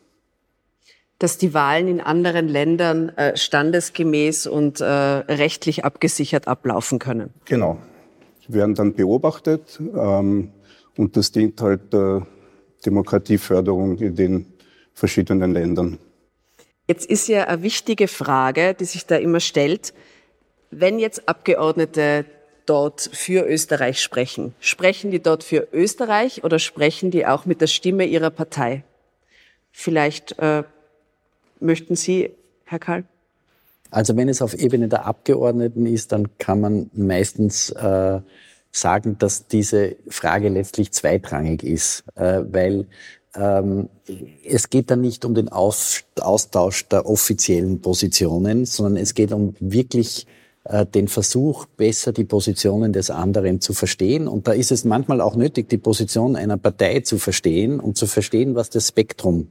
dass 1.19 1.38
die 1.38 1.53
Wahlen 1.53 1.88
in 1.88 2.01
anderen 2.01 2.48
Ländern 2.48 3.10
äh, 3.10 3.38
standesgemäß 3.38 4.48
und 4.48 4.81
äh, 4.81 4.86
rechtlich 4.86 5.86
abgesichert 5.86 6.48
ablaufen 6.48 7.00
können. 7.00 7.34
Genau. 7.45 7.79
Sie 8.45 8.53
werden 8.53 8.75
dann 8.75 8.93
beobachtet 8.93 9.79
ähm, 9.79 10.51
und 10.98 11.17
das 11.17 11.31
dient 11.31 11.62
halt 11.62 11.93
der 11.93 12.27
Demokratieförderung 12.86 13.98
in 13.98 14.15
den 14.15 14.45
verschiedenen 14.93 15.53
Ländern. 15.53 15.98
Jetzt 16.88 17.10
ist 17.10 17.27
ja 17.27 17.45
eine 17.45 17.63
wichtige 17.63 18.07
Frage, 18.07 18.75
die 18.75 18.86
sich 18.86 19.05
da 19.05 19.15
immer 19.15 19.39
stellt. 19.39 19.93
Wenn 20.69 21.00
jetzt 21.00 21.27
Abgeordnete 21.27 22.25
dort 22.65 23.10
für 23.13 23.48
Österreich 23.48 24.01
sprechen, 24.01 24.53
sprechen 24.60 25.10
die 25.12 25.22
dort 25.22 25.43
für 25.43 25.67
Österreich 25.72 26.43
oder 26.43 26.60
sprechen 26.60 27.10
die 27.10 27.25
auch 27.25 27.45
mit 27.45 27.62
der 27.62 27.67
Stimme 27.67 28.05
ihrer 28.05 28.29
Partei? 28.29 28.84
Vielleicht 29.72 30.38
äh, 30.39 30.63
Möchten 31.59 31.95
Sie, 31.95 32.31
Herr 32.65 32.79
Karl? 32.79 33.05
Also 33.91 34.17
wenn 34.17 34.29
es 34.29 34.41
auf 34.41 34.53
Ebene 34.53 34.88
der 34.88 35.05
Abgeordneten 35.05 35.85
ist, 35.85 36.12
dann 36.12 36.38
kann 36.38 36.59
man 36.59 36.89
meistens 36.93 37.69
äh, 37.69 38.19
sagen, 38.71 39.17
dass 39.19 39.47
diese 39.47 39.95
Frage 40.09 40.50
letztlich 40.50 40.91
zweitrangig 40.91 41.63
ist, 41.63 42.03
äh, 42.15 42.41
weil 42.51 42.88
ähm, 43.35 43.89
es 44.43 44.69
geht 44.69 44.91
dann 44.91 45.01
nicht 45.01 45.24
um 45.25 45.33
den 45.33 45.50
Austausch 45.50 46.88
der 46.88 47.05
offiziellen 47.05 47.81
Positionen, 47.81 48.65
sondern 48.65 48.97
es 49.01 49.13
geht 49.13 49.31
um 49.31 49.55
wirklich 49.59 50.27
äh, 50.65 50.85
den 50.85 51.07
Versuch, 51.07 51.65
besser 51.65 52.12
die 52.12 52.25
Positionen 52.25 52.91
des 52.91 53.09
anderen 53.09 53.62
zu 53.62 53.74
verstehen. 53.74 54.27
Und 54.27 54.47
da 54.47 54.51
ist 54.51 54.71
es 54.71 54.83
manchmal 54.83 55.21
auch 55.21 55.35
nötig, 55.35 55.69
die 55.69 55.77
Position 55.77 56.35
einer 56.35 56.57
Partei 56.57 57.01
zu 57.01 57.17
verstehen 57.17 57.79
und 57.79 57.97
zu 57.97 58.07
verstehen, 58.07 58.55
was 58.55 58.69
das 58.69 58.89
Spektrum 58.89 59.47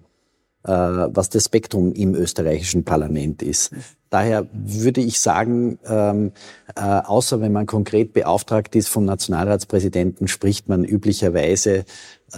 was 0.66 1.28
das 1.28 1.44
Spektrum 1.44 1.92
im 1.92 2.14
österreichischen 2.14 2.84
Parlament 2.84 3.42
ist. 3.42 3.72
Daher 4.10 4.46
würde 4.52 5.00
ich 5.00 5.20
sagen, 5.20 5.78
ähm, 5.86 6.32
äh, 6.76 6.80
außer 6.80 7.40
wenn 7.40 7.52
man 7.52 7.66
konkret 7.66 8.12
beauftragt 8.12 8.74
ist 8.76 8.88
vom 8.88 9.04
Nationalratspräsidenten, 9.04 10.28
spricht 10.28 10.68
man 10.68 10.84
üblicherweise 10.84 11.84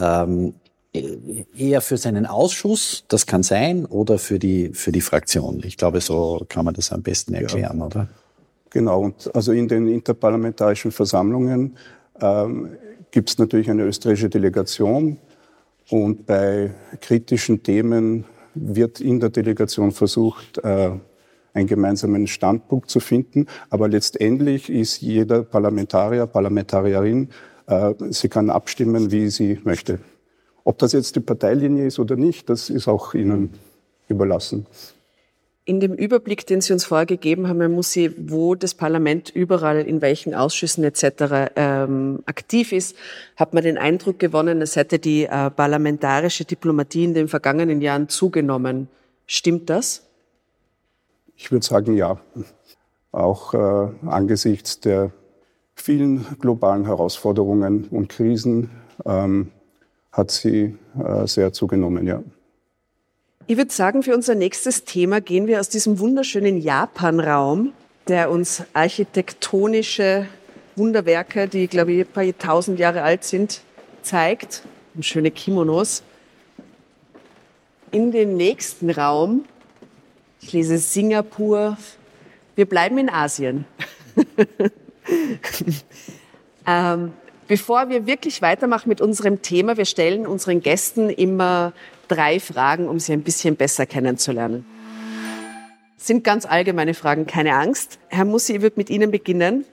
ähm, 0.00 0.54
eher 1.56 1.80
für 1.80 1.96
seinen 1.98 2.26
Ausschuss, 2.26 3.04
das 3.08 3.26
kann 3.26 3.42
sein, 3.42 3.84
oder 3.84 4.18
für 4.18 4.38
die, 4.38 4.70
für 4.72 4.92
die 4.92 5.00
Fraktion. 5.00 5.62
Ich 5.64 5.76
glaube, 5.76 6.00
so 6.00 6.44
kann 6.48 6.64
man 6.64 6.74
das 6.74 6.92
am 6.92 7.02
besten 7.02 7.34
erklären, 7.34 7.78
ja. 7.78 7.84
oder? 7.84 8.08
Genau, 8.70 9.02
und 9.02 9.34
also 9.34 9.52
in 9.52 9.68
den 9.68 9.88
interparlamentarischen 9.88 10.92
Versammlungen 10.92 11.76
ähm, 12.20 12.70
gibt 13.10 13.30
es 13.30 13.38
natürlich 13.38 13.70
eine 13.70 13.84
österreichische 13.84 14.28
Delegation, 14.28 15.18
und 15.90 16.26
bei 16.26 16.72
kritischen 17.00 17.62
Themen 17.62 18.24
wird 18.54 19.00
in 19.00 19.20
der 19.20 19.30
Delegation 19.30 19.92
versucht, 19.92 20.58
äh, 20.58 20.90
einen 21.52 21.66
gemeinsamen 21.66 22.26
Standpunkt 22.26 22.90
zu 22.90 23.00
finden. 23.00 23.46
Aber 23.70 23.88
letztendlich 23.88 24.68
ist 24.68 25.00
jeder 25.00 25.42
Parlamentarier, 25.42 26.26
Parlamentarierin, 26.26 27.30
äh, 27.66 27.94
sie 28.10 28.28
kann 28.28 28.50
abstimmen, 28.50 29.10
wie 29.10 29.28
sie 29.28 29.60
möchte. 29.64 30.00
Ob 30.64 30.78
das 30.78 30.92
jetzt 30.92 31.16
die 31.16 31.20
Parteilinie 31.20 31.86
ist 31.86 31.98
oder 31.98 32.16
nicht, 32.16 32.50
das 32.50 32.70
ist 32.70 32.88
auch 32.88 33.14
Ihnen 33.14 33.50
überlassen 34.08 34.66
in 35.66 35.80
dem 35.80 35.94
Überblick, 35.94 36.46
den 36.46 36.60
Sie 36.60 36.72
uns 36.72 36.84
vorher 36.84 37.06
gegeben 37.06 37.48
haben, 37.48 37.58
Herr 37.58 37.68
Mussi, 37.68 38.14
wo 38.16 38.54
das 38.54 38.72
Parlament 38.72 39.30
überall, 39.30 39.80
in 39.80 40.00
welchen 40.00 40.32
Ausschüssen 40.32 40.84
etc. 40.84 41.50
Ähm, 41.56 42.20
aktiv 42.24 42.72
ist, 42.72 42.96
hat 43.34 43.52
man 43.52 43.64
den 43.64 43.76
Eindruck 43.76 44.20
gewonnen, 44.20 44.62
es 44.62 44.76
hätte 44.76 45.00
die 45.00 45.24
äh, 45.24 45.50
parlamentarische 45.50 46.44
Diplomatie 46.44 47.04
in 47.04 47.14
den 47.14 47.26
vergangenen 47.26 47.80
Jahren 47.80 48.08
zugenommen. 48.08 48.88
Stimmt 49.26 49.68
das? 49.68 50.06
Ich 51.34 51.50
würde 51.50 51.66
sagen, 51.66 51.96
ja. 51.96 52.20
Auch 53.10 53.52
äh, 53.52 53.88
angesichts 54.06 54.78
der 54.78 55.10
vielen 55.74 56.26
globalen 56.38 56.86
Herausforderungen 56.86 57.88
und 57.90 58.08
Krisen 58.08 58.70
ähm, 59.04 59.50
hat 60.12 60.30
sie 60.30 60.76
äh, 60.96 61.26
sehr 61.26 61.52
zugenommen, 61.52 62.06
ja. 62.06 62.22
Ich 63.48 63.56
würde 63.56 63.72
sagen, 63.72 64.02
für 64.02 64.12
unser 64.12 64.34
nächstes 64.34 64.84
Thema 64.84 65.20
gehen 65.20 65.46
wir 65.46 65.60
aus 65.60 65.68
diesem 65.68 66.00
wunderschönen 66.00 66.60
Japan-Raum, 66.60 67.72
der 68.08 68.32
uns 68.32 68.64
architektonische 68.72 70.26
Wunderwerke, 70.74 71.46
die, 71.46 71.68
glaube 71.68 71.92
ich, 71.92 72.00
ein 72.00 72.12
paar 72.12 72.24
tausend 72.36 72.80
Jahre 72.80 73.02
alt 73.02 73.22
sind, 73.22 73.60
zeigt. 74.02 74.62
Und 74.96 75.06
schöne 75.06 75.30
Kimonos. 75.30 76.02
In 77.92 78.10
den 78.10 78.36
nächsten 78.36 78.90
Raum, 78.90 79.44
ich 80.40 80.52
lese 80.52 80.78
Singapur, 80.78 81.76
wir 82.56 82.66
bleiben 82.66 82.98
in 82.98 83.08
Asien. 83.08 83.64
ähm, 86.66 87.12
bevor 87.46 87.90
wir 87.90 88.06
wirklich 88.06 88.42
weitermachen 88.42 88.88
mit 88.88 89.00
unserem 89.00 89.40
Thema, 89.40 89.76
wir 89.76 89.84
stellen 89.84 90.26
unseren 90.26 90.62
Gästen 90.62 91.10
immer 91.10 91.72
drei 92.08 92.40
Fragen, 92.40 92.88
um 92.88 92.98
Sie 92.98 93.12
ein 93.12 93.22
bisschen 93.22 93.56
besser 93.56 93.86
kennenzulernen. 93.86 94.64
Sind 95.96 96.24
ganz 96.24 96.46
allgemeine 96.46 96.94
Fragen, 96.94 97.26
keine 97.26 97.54
Angst. 97.54 97.98
Herr 98.08 98.24
Mussi, 98.24 98.56
ich 98.56 98.62
würde 98.62 98.76
mit 98.76 98.90
Ihnen 98.90 99.10
beginnen. 99.10 99.64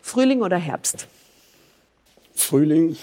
Frühling 0.00 0.42
oder 0.42 0.56
Herbst? 0.56 1.08
Frühling, 2.34 2.96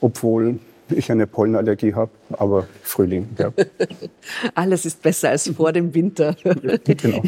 obwohl 0.00 0.58
ich 0.88 1.10
eine 1.10 1.26
Pollenallergie 1.26 1.94
habe, 1.94 2.10
aber 2.32 2.66
Frühling, 2.82 3.28
ja. 3.38 3.52
Alles 4.54 4.84
ist 4.84 5.02
besser 5.02 5.30
als 5.30 5.48
vor 5.48 5.72
dem 5.72 5.94
Winter. 5.94 6.34
genau. 6.84 7.22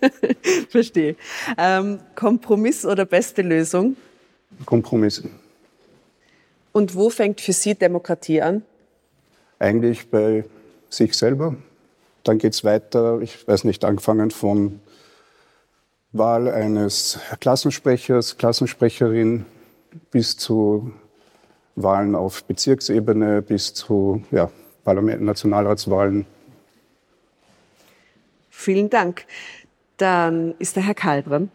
Verstehe. 0.68 1.16
Ähm, 1.56 2.00
Kompromiss 2.14 2.84
oder 2.84 3.04
beste 3.04 3.42
Lösung? 3.42 3.96
Kompromiss. 4.66 5.22
Und 6.72 6.94
wo 6.94 7.10
fängt 7.10 7.40
für 7.40 7.52
Sie 7.52 7.74
Demokratie 7.74 8.42
an? 8.42 8.62
Eigentlich 9.60 10.10
bei 10.10 10.44
sich 10.88 11.14
selber. 11.14 11.54
Dann 12.24 12.38
geht 12.38 12.54
es 12.54 12.64
weiter, 12.64 13.20
ich 13.20 13.46
weiß 13.46 13.64
nicht, 13.64 13.84
angefangen 13.84 14.30
von 14.30 14.80
Wahl 16.12 16.48
eines 16.48 17.20
Klassensprechers, 17.38 18.36
Klassensprecherin 18.36 19.46
bis 20.10 20.36
zu 20.36 20.92
Wahlen 21.76 22.14
auf 22.14 22.44
Bezirksebene, 22.44 23.42
bis 23.42 23.72
zu 23.74 24.22
ja, 24.32 24.50
Parlament, 24.84 25.22
Nationalratswahlen. 25.22 26.26
Vielen 28.50 28.90
Dank. 28.90 29.24
Dann 29.96 30.54
ist 30.58 30.76
der 30.76 30.82
Herr 30.82 30.94
Karl 30.94 31.22
dran. 31.22 31.50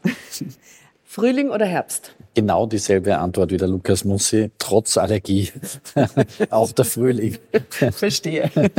Frühling 1.06 1.50
oder 1.50 1.66
Herbst? 1.66 2.16
Genau 2.34 2.66
dieselbe 2.66 3.18
Antwort 3.18 3.52
wie 3.52 3.58
der 3.58 3.70
Lukas 3.70 4.04
Mussi, 4.04 4.52
trotz 4.58 4.98
Allergie. 4.98 5.50
Auch 6.50 6.72
der 6.74 6.84
Frühling. 6.84 7.38
Verstehe. 7.70 8.52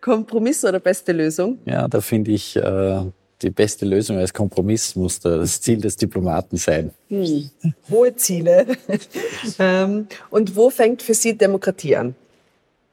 Kompromiss 0.00 0.64
oder 0.64 0.80
beste 0.80 1.12
Lösung? 1.12 1.58
Ja, 1.66 1.86
da 1.86 2.00
finde 2.00 2.32
ich, 2.32 2.56
äh, 2.56 3.02
die 3.42 3.50
beste 3.50 3.84
Lösung 3.84 4.16
als 4.16 4.32
Kompromiss 4.32 4.96
muss 4.96 5.20
das 5.20 5.60
Ziel 5.60 5.80
des 5.80 5.96
Diplomaten 5.96 6.56
sein. 6.56 6.90
Hm. 7.08 7.50
Hohe 7.90 8.16
Ziele. 8.16 8.66
ähm, 9.58 10.08
und 10.30 10.56
wo 10.56 10.70
fängt 10.70 11.02
für 11.02 11.14
Sie 11.14 11.36
Demokratie 11.36 11.96
an? 11.96 12.14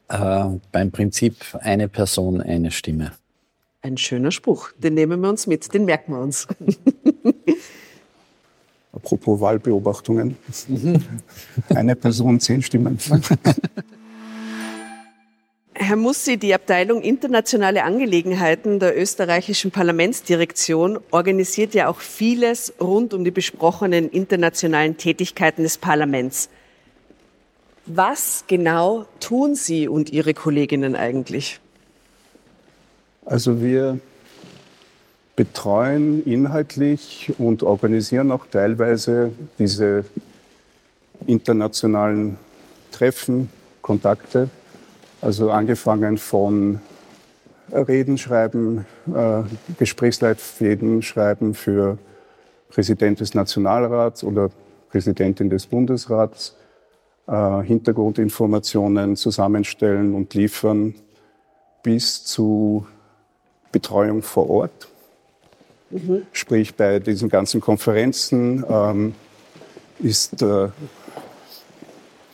Äh, 0.10 0.60
beim 0.72 0.92
Prinzip 0.92 1.38
eine 1.60 1.88
Person, 1.88 2.42
eine 2.42 2.72
Stimme. 2.72 3.14
Ein 3.82 3.98
schöner 3.98 4.32
Spruch, 4.32 4.72
den 4.78 4.94
nehmen 4.94 5.20
wir 5.22 5.30
uns 5.30 5.48
mit, 5.48 5.74
den 5.74 5.86
merken 5.86 6.14
wir 6.14 6.20
uns. 6.20 6.48
Apropos 8.94 9.42
Wahlbeobachtungen. 9.42 10.38
Eine 11.70 11.96
Person, 11.96 12.40
zehn 12.40 12.62
Stimmen. 12.62 13.00
Herr 15.76 15.96
Mussi, 15.96 16.38
die 16.38 16.54
Abteilung 16.54 17.02
Internationale 17.02 17.84
Angelegenheiten 17.84 18.80
der 18.80 18.96
österreichischen 18.96 19.72
Parlamentsdirektion 19.72 21.00
organisiert 21.10 21.74
ja 21.74 21.88
auch 21.90 22.00
vieles 22.00 22.74
rund 22.80 23.16
um 23.16 23.24
die 23.24 23.32
besprochenen 23.32 24.10
internationalen 24.10 24.98
Tätigkeiten 24.98 25.64
des 25.64 25.80
Parlaments. 25.80 26.50
Was 27.88 28.46
genau 28.48 29.08
tun 29.20 29.56
Sie 29.56 29.88
und 29.88 30.12
Ihre 30.12 30.36
Kolleginnen 30.36 30.96
eigentlich? 30.96 31.60
Also 33.26 33.60
wir 33.60 34.00
betreuen 35.36 36.24
inhaltlich 36.26 37.34
und 37.38 37.64
organisieren 37.64 38.32
auch 38.32 38.46
teilweise 38.46 39.32
diese 39.58 40.06
internationalen 41.26 42.38
Treffen, 42.92 43.50
Kontakte. 43.82 44.50
Also 45.22 45.52
angefangen 45.52 46.18
von 46.18 46.80
Reden 47.72 48.18
schreiben, 48.18 48.86
äh, 49.14 49.44
Gesprächsleitfäden 49.78 51.02
schreiben 51.02 51.54
für 51.54 51.98
Präsident 52.70 53.20
des 53.20 53.34
Nationalrats 53.34 54.24
oder 54.24 54.50
Präsidentin 54.90 55.50
des 55.50 55.66
Bundesrats, 55.66 56.56
äh, 57.28 57.62
Hintergrundinformationen 57.62 59.16
zusammenstellen 59.16 60.14
und 60.14 60.34
liefern 60.34 60.94
bis 61.82 62.24
zu 62.26 62.86
Betreuung 63.72 64.22
vor 64.22 64.50
Ort. 64.50 64.88
Mhm. 65.94 66.24
Sprich, 66.32 66.74
bei 66.74 67.00
diesen 67.00 67.30
ganzen 67.30 67.62
Konferenzen 67.62 68.66
ähm, 68.68 69.14
ist 70.00 70.42
äh, 70.42 70.70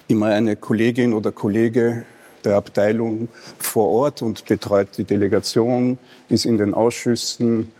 immer 0.08 0.28
eine 0.28 0.56
Kollegin 0.56 1.14
oder 1.14 1.32
Kollege 1.32 2.06
der 2.46 2.56
Abteilung 2.56 3.28
vor 3.58 3.90
Ort 3.90 4.22
und 4.22 4.46
betreut 4.46 4.90
die 4.98 5.04
Delegation, 5.04 5.98
ist 6.30 6.46
in 6.46 6.58
den 6.58 6.74
Ausschüssen, 6.74 7.72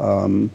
ähm, 0.00 0.50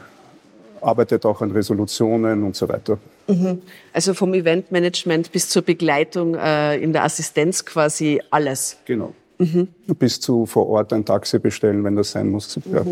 arbeitet 0.82 1.26
auch 1.26 1.42
an 1.42 1.52
Resolutionen 1.52 2.44
und 2.44 2.56
so 2.56 2.68
weiter. 2.68 2.98
Mhm. 3.28 3.62
Also 3.94 4.14
vom 4.14 4.34
Eventmanagement 4.34 5.32
bis 5.32 5.48
zur 5.50 5.62
Begleitung 5.62 6.36
äh, 6.36 6.78
in 6.78 6.92
der 6.92 7.06
Assistenz 7.06 7.64
quasi 7.64 8.22
alles. 8.32 8.78
Genau. 8.86 9.14
Mhm. 9.38 9.70
Bis 9.98 10.20
zu 10.20 10.46
vor 10.46 10.68
Ort 10.68 10.92
ein 10.92 11.06
Taxi 11.06 11.40
bestellen, 11.40 11.84
wenn 11.84 11.96
das 11.96 12.12
sein 12.12 12.30
muss. 12.30 12.60
Ja. 12.72 12.84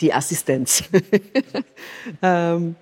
Die 0.00 0.12
Assistenz. 0.12 0.84
ähm, 2.22 2.76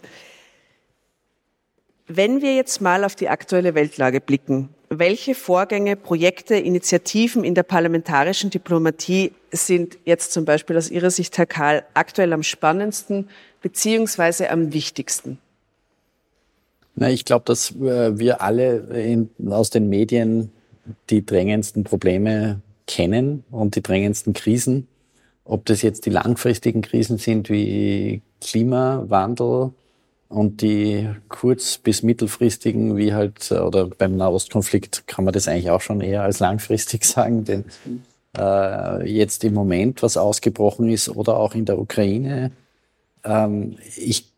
wenn 2.09 2.43
wir 2.43 2.55
jetzt 2.55 2.81
mal 2.81 3.05
auf 3.05 3.17
die 3.17 3.29
aktuelle 3.29 3.75
Weltlage 3.75 4.21
blicken, 4.21 4.69
welche 4.89 5.35
Vorgänge, 5.35 5.97
Projekte, 5.97 6.55
Initiativen 6.55 7.43
in 7.43 7.55
der 7.55 7.65
parlamentarischen 7.65 8.51
Diplomatie 8.51 9.33
sind 9.51 9.99
jetzt 10.05 10.33
zum 10.33 10.45
Beispiel 10.45 10.77
aus 10.77 10.91
Ihrer 10.91 11.11
Sicht, 11.11 11.37
Herr 11.39 11.47
Karl, 11.47 11.85
aktuell 11.95 12.33
am 12.33 12.45
spannendsten 12.45 13.29
beziehungsweise 13.63 14.51
am 14.51 14.73
wichtigsten? 14.73 15.39
Na, 16.95 17.11
ich 17.11 17.25
glaube, 17.25 17.45
dass 17.45 17.73
äh, 17.73 18.19
wir 18.19 18.41
alle 18.41 18.77
in, 18.95 19.29
aus 19.51 19.71
den 19.71 19.89
Medien 19.89 20.53
die 21.11 21.27
drängendsten 21.27 21.83
Probleme 21.83 22.61
kennen 22.87 23.45
und 23.51 23.75
die 23.75 23.83
drängendsten 23.83 24.33
Krisen. 24.33 24.87
Ob 25.47 25.65
das 25.67 25.83
jetzt 25.83 26.07
die 26.07 26.11
langfristigen 26.11 26.83
Krisen 26.83 27.19
sind 27.19 27.49
wie 27.51 28.21
Klimawandel, 28.41 29.73
und 30.29 30.61
die 30.61 31.09
kurz- 31.29 31.79
bis 31.79 32.03
mittelfristigen, 32.03 32.97
wie 32.97 33.15
halt, 33.15 33.51
äh, 33.51 33.59
oder 33.59 33.87
beim 33.87 34.17
Nahostkonflikt 34.17 35.07
kann 35.07 35.25
man 35.25 35.33
das 35.33 35.49
eigentlich 35.49 35.71
auch 35.71 35.81
schon 35.81 36.01
eher 36.01 36.23
als 36.23 36.41
langfristig 36.41 37.05
sagen, 37.07 37.45
denn 37.45 37.65
äh, 38.37 39.09
jetzt 39.09 39.45
im 39.45 39.55
Moment, 39.55 40.03
was 40.03 40.17
ausgebrochen 40.17 40.89
ist, 40.89 41.09
oder 41.09 41.37
auch 41.37 41.55
in 41.55 41.65
der 41.65 41.79
Ukraine, 41.79 42.51
ähm, 43.25 43.77
ich, 43.97 44.33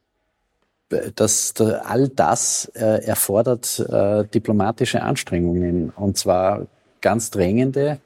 das, 1.15 1.55
da, 1.55 1.83
all 1.85 2.09
das 2.09 2.71
äh, 2.75 3.05
erfordert 3.05 3.79
äh, 3.81 4.25
diplomatische 4.27 5.03
Anstrengungen, 5.03 5.91
und 5.91 6.17
zwar 6.17 6.67
ganz 7.01 7.31
drängende, 7.31 7.99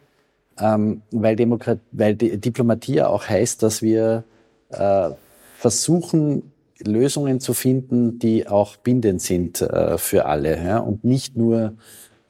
ähm, 0.62 1.02
weil, 1.10 1.36
Demokrat 1.36 1.80
weil 1.90 2.14
Diplomatie 2.14 2.94
ja 2.94 3.08
auch 3.08 3.28
heißt, 3.28 3.62
dass 3.62 3.82
wir 3.82 4.24
äh, 4.70 5.10
versuchen, 5.58 6.52
Lösungen 6.84 7.40
zu 7.40 7.54
finden, 7.54 8.18
die 8.18 8.48
auch 8.48 8.76
bindend 8.76 9.22
sind 9.22 9.60
äh, 9.60 9.98
für 9.98 10.26
alle 10.26 10.56
ja? 10.64 10.78
und 10.78 11.04
nicht 11.04 11.36
nur 11.36 11.74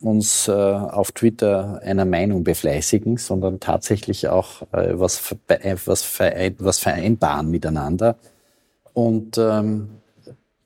uns 0.00 0.48
äh, 0.48 0.52
auf 0.52 1.12
Twitter 1.12 1.80
einer 1.82 2.04
Meinung 2.04 2.42
befleißigen, 2.42 3.18
sondern 3.18 3.60
tatsächlich 3.60 4.28
auch 4.28 4.62
äh, 4.72 4.98
was, 4.98 5.34
äh, 5.48 5.76
was 6.58 6.78
vereinbaren 6.78 7.50
miteinander. 7.50 8.16
Und 8.94 9.38
ähm, 9.38 10.01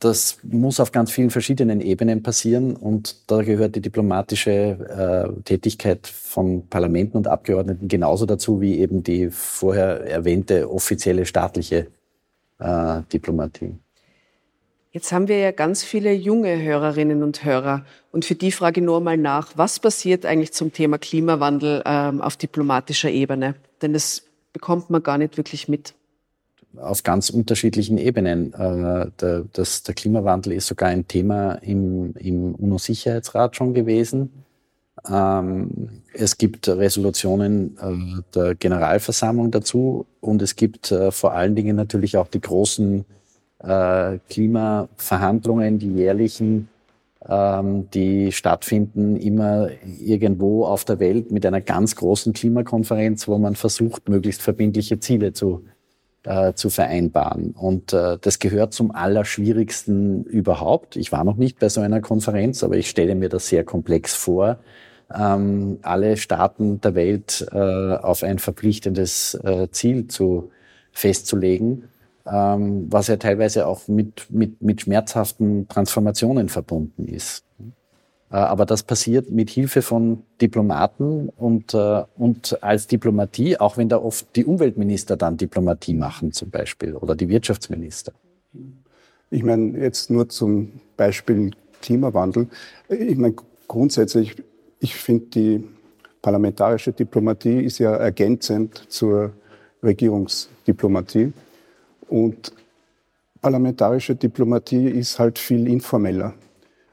das 0.06 0.38
muss 0.42 0.80
auf 0.80 0.92
ganz 0.92 1.10
vielen 1.10 1.30
verschiedenen 1.30 1.80
Ebenen 1.80 2.22
passieren 2.22 2.76
und 2.76 3.30
da 3.30 3.42
gehört 3.42 3.76
die 3.76 3.80
diplomatische 3.80 4.50
äh, 4.50 5.42
Tätigkeit 5.42 6.06
von 6.06 6.66
Parlamenten 6.68 7.16
und 7.16 7.28
Abgeordneten 7.28 7.88
genauso 7.88 8.26
dazu 8.26 8.60
wie 8.60 8.78
eben 8.78 9.02
die 9.02 9.30
vorher 9.30 10.06
erwähnte 10.06 10.70
offizielle 10.70 11.26
staatliche 11.26 11.88
äh, 12.58 13.02
Diplomatie. 13.12 13.74
Jetzt 14.92 15.12
haben 15.12 15.28
wir 15.28 15.38
ja 15.38 15.50
ganz 15.50 15.84
viele 15.84 16.12
junge 16.12 16.62
Hörerinnen 16.62 17.22
und 17.22 17.44
Hörer. 17.44 17.84
Und 18.12 18.24
für 18.24 18.34
die 18.34 18.50
frage 18.50 18.80
ich 18.80 18.86
nur 18.86 19.02
mal 19.02 19.18
nach, 19.18 19.52
was 19.54 19.78
passiert 19.78 20.24
eigentlich 20.24 20.54
zum 20.54 20.72
Thema 20.72 20.96
Klimawandel 20.96 21.82
ähm, 21.84 22.22
auf 22.22 22.38
diplomatischer 22.38 23.10
Ebene? 23.10 23.56
Denn 23.82 23.92
das 23.92 24.22
bekommt 24.54 24.88
man 24.88 25.02
gar 25.02 25.18
nicht 25.18 25.36
wirklich 25.36 25.68
mit. 25.68 25.92
Auf 26.80 27.02
ganz 27.02 27.30
unterschiedlichen 27.30 27.98
Ebenen. 27.98 28.52
Äh, 28.52 29.10
der, 29.20 29.44
das, 29.52 29.82
der 29.82 29.94
Klimawandel 29.94 30.52
ist 30.52 30.66
sogar 30.66 30.88
ein 30.88 31.06
Thema 31.08 31.54
im, 31.62 32.14
im 32.16 32.54
UNO-Sicherheitsrat 32.54 33.56
schon 33.56 33.74
gewesen. 33.74 34.44
Ähm, 35.10 36.02
es 36.14 36.38
gibt 36.38 36.68
Resolutionen 36.68 37.76
äh, 37.78 38.22
der 38.34 38.54
Generalversammlung 38.54 39.50
dazu 39.50 40.06
und 40.20 40.42
es 40.42 40.56
gibt 40.56 40.90
äh, 40.90 41.10
vor 41.10 41.32
allen 41.32 41.54
Dingen 41.54 41.76
natürlich 41.76 42.16
auch 42.16 42.28
die 42.28 42.40
großen 42.40 43.04
äh, 43.58 44.18
Klimaverhandlungen, 44.30 45.78
die 45.78 45.92
jährlichen, 45.92 46.68
ähm, 47.28 47.88
die 47.90 48.32
stattfinden 48.32 49.16
immer 49.16 49.68
irgendwo 50.00 50.64
auf 50.64 50.84
der 50.84 50.98
Welt 50.98 51.30
mit 51.30 51.44
einer 51.44 51.60
ganz 51.60 51.96
großen 51.96 52.32
Klimakonferenz, 52.32 53.28
wo 53.28 53.38
man 53.38 53.54
versucht, 53.54 54.08
möglichst 54.08 54.42
verbindliche 54.42 54.98
Ziele 54.98 55.32
zu, 55.32 55.64
äh, 56.26 56.52
zu 56.52 56.68
vereinbaren. 56.68 57.52
Und 57.52 57.92
äh, 57.92 58.18
das 58.20 58.38
gehört 58.38 58.74
zum 58.74 58.90
Allerschwierigsten 58.90 60.24
überhaupt. 60.24 60.96
Ich 60.96 61.12
war 61.12 61.24
noch 61.24 61.36
nicht 61.36 61.58
bei 61.58 61.68
so 61.68 61.80
einer 61.80 62.00
Konferenz, 62.00 62.62
aber 62.62 62.76
ich 62.76 62.90
stelle 62.90 63.14
mir 63.14 63.28
das 63.28 63.48
sehr 63.48 63.64
komplex 63.64 64.14
vor 64.14 64.58
ähm, 65.14 65.78
alle 65.82 66.16
Staaten 66.16 66.80
der 66.80 66.94
Welt 66.94 67.46
äh, 67.52 67.56
auf 67.56 68.22
ein 68.22 68.38
verpflichtendes 68.38 69.34
äh, 69.34 69.68
Ziel 69.70 70.08
zu 70.08 70.50
festzulegen, 70.92 71.88
ähm, 72.26 72.86
was 72.90 73.08
ja 73.08 73.16
teilweise 73.16 73.66
auch 73.66 73.86
mit, 73.88 74.26
mit, 74.30 74.62
mit 74.62 74.82
schmerzhaften 74.82 75.68
Transformationen 75.68 76.48
verbunden 76.48 77.06
ist. 77.06 77.44
Äh, 78.30 78.36
aber 78.36 78.66
das 78.66 78.82
passiert 78.82 79.30
mit 79.30 79.50
Hilfe 79.50 79.82
von 79.82 80.22
Diplomaten 80.40 81.28
und, 81.36 81.74
äh, 81.74 82.04
und 82.16 82.62
als 82.62 82.86
Diplomatie, 82.86 83.58
auch 83.58 83.76
wenn 83.76 83.88
da 83.88 83.98
oft 83.98 84.26
die 84.36 84.44
Umweltminister 84.44 85.16
dann 85.16 85.36
Diplomatie 85.36 85.94
machen 85.94 86.32
zum 86.32 86.50
Beispiel 86.50 86.94
oder 86.94 87.14
die 87.14 87.28
Wirtschaftsminister. 87.28 88.12
Ich 89.30 89.42
meine, 89.42 89.78
jetzt 89.78 90.10
nur 90.10 90.28
zum 90.28 90.72
Beispiel 90.96 91.50
Klimawandel. 91.82 92.48
Ich 92.88 93.16
meine, 93.16 93.34
grundsätzlich 93.68 94.36
ich 94.80 94.94
finde, 94.94 95.26
die 95.26 95.64
parlamentarische 96.22 96.92
Diplomatie 96.92 97.60
ist 97.60 97.78
ja 97.78 97.94
ergänzend 97.96 98.84
zur 98.88 99.32
Regierungsdiplomatie. 99.82 101.32
Und 102.08 102.52
parlamentarische 103.40 104.14
Diplomatie 104.14 104.88
ist 104.88 105.18
halt 105.18 105.38
viel 105.38 105.66
informeller. 105.66 106.34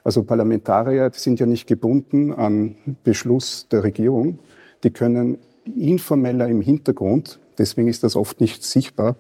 Also 0.04 0.24
Parlamentarier 0.24 1.12
sind 1.14 1.40
ja 1.40 1.46
nicht 1.46 1.68
gebunden 1.68 2.34
an 2.34 2.76
Beschluss 3.04 3.68
der 3.70 3.84
Regierung. 3.84 4.40
Die 4.84 4.92
können 4.92 5.38
informeller 5.66 6.48
im 6.48 6.62
Hintergrund, 6.62 7.40
deswegen 7.58 7.88
ist 7.88 8.04
das 8.04 8.16
oft 8.16 8.42
nicht 8.42 8.64
sichtbar, 8.64 9.16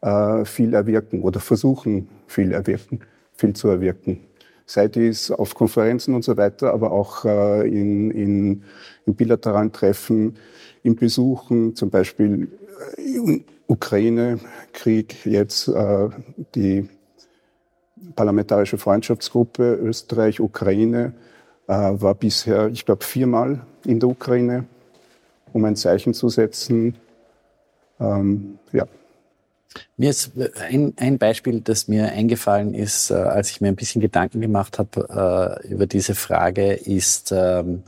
äh, 0.00 0.44
viel 0.44 0.74
erwirken 0.74 1.22
oder 1.22 1.40
versuchen 1.40 2.08
viel 2.28 2.52
erwirken, 2.52 3.00
viel 3.32 3.54
zu 3.54 3.68
erwirken 3.68 4.20
sei 4.68 4.86
dies 4.86 5.30
auf 5.30 5.54
Konferenzen 5.54 6.14
und 6.14 6.24
so 6.24 6.36
weiter, 6.36 6.72
aber 6.74 6.92
auch 6.92 7.24
äh, 7.24 7.66
in, 7.66 8.10
in, 8.10 8.62
in 9.06 9.14
bilateralen 9.14 9.72
Treffen, 9.72 10.36
in 10.82 10.94
Besuchen, 10.94 11.74
zum 11.74 11.88
Beispiel 11.88 12.48
im 12.98 13.44
Ukraine-Krieg 13.66 15.24
jetzt 15.24 15.68
äh, 15.68 16.08
die 16.54 16.88
Parlamentarische 18.14 18.78
Freundschaftsgruppe 18.78 19.74
Österreich-Ukraine 19.74 21.12
äh, 21.66 21.72
war 21.72 22.14
bisher, 22.14 22.68
ich 22.68 22.84
glaube, 22.84 23.04
viermal 23.04 23.60
in 23.84 24.00
der 24.00 24.08
Ukraine, 24.08 24.64
um 25.52 25.64
ein 25.64 25.76
Zeichen 25.76 26.14
zu 26.14 26.28
setzen. 26.28 26.96
Ähm, 28.00 28.58
ja. 28.72 28.86
Mir 29.96 30.10
ist 30.10 30.32
ein, 30.68 30.94
ein 30.96 31.18
Beispiel, 31.18 31.60
das 31.60 31.86
mir 31.88 32.10
eingefallen 32.10 32.74
ist, 32.74 33.10
äh, 33.10 33.14
als 33.14 33.50
ich 33.50 33.60
mir 33.60 33.68
ein 33.68 33.76
bisschen 33.76 34.00
Gedanken 34.00 34.40
gemacht 34.40 34.78
habe 34.78 35.60
äh, 35.64 35.68
über 35.68 35.86
diese 35.86 36.14
Frage, 36.14 36.72
ist 36.72 37.34
ähm, 37.36 37.82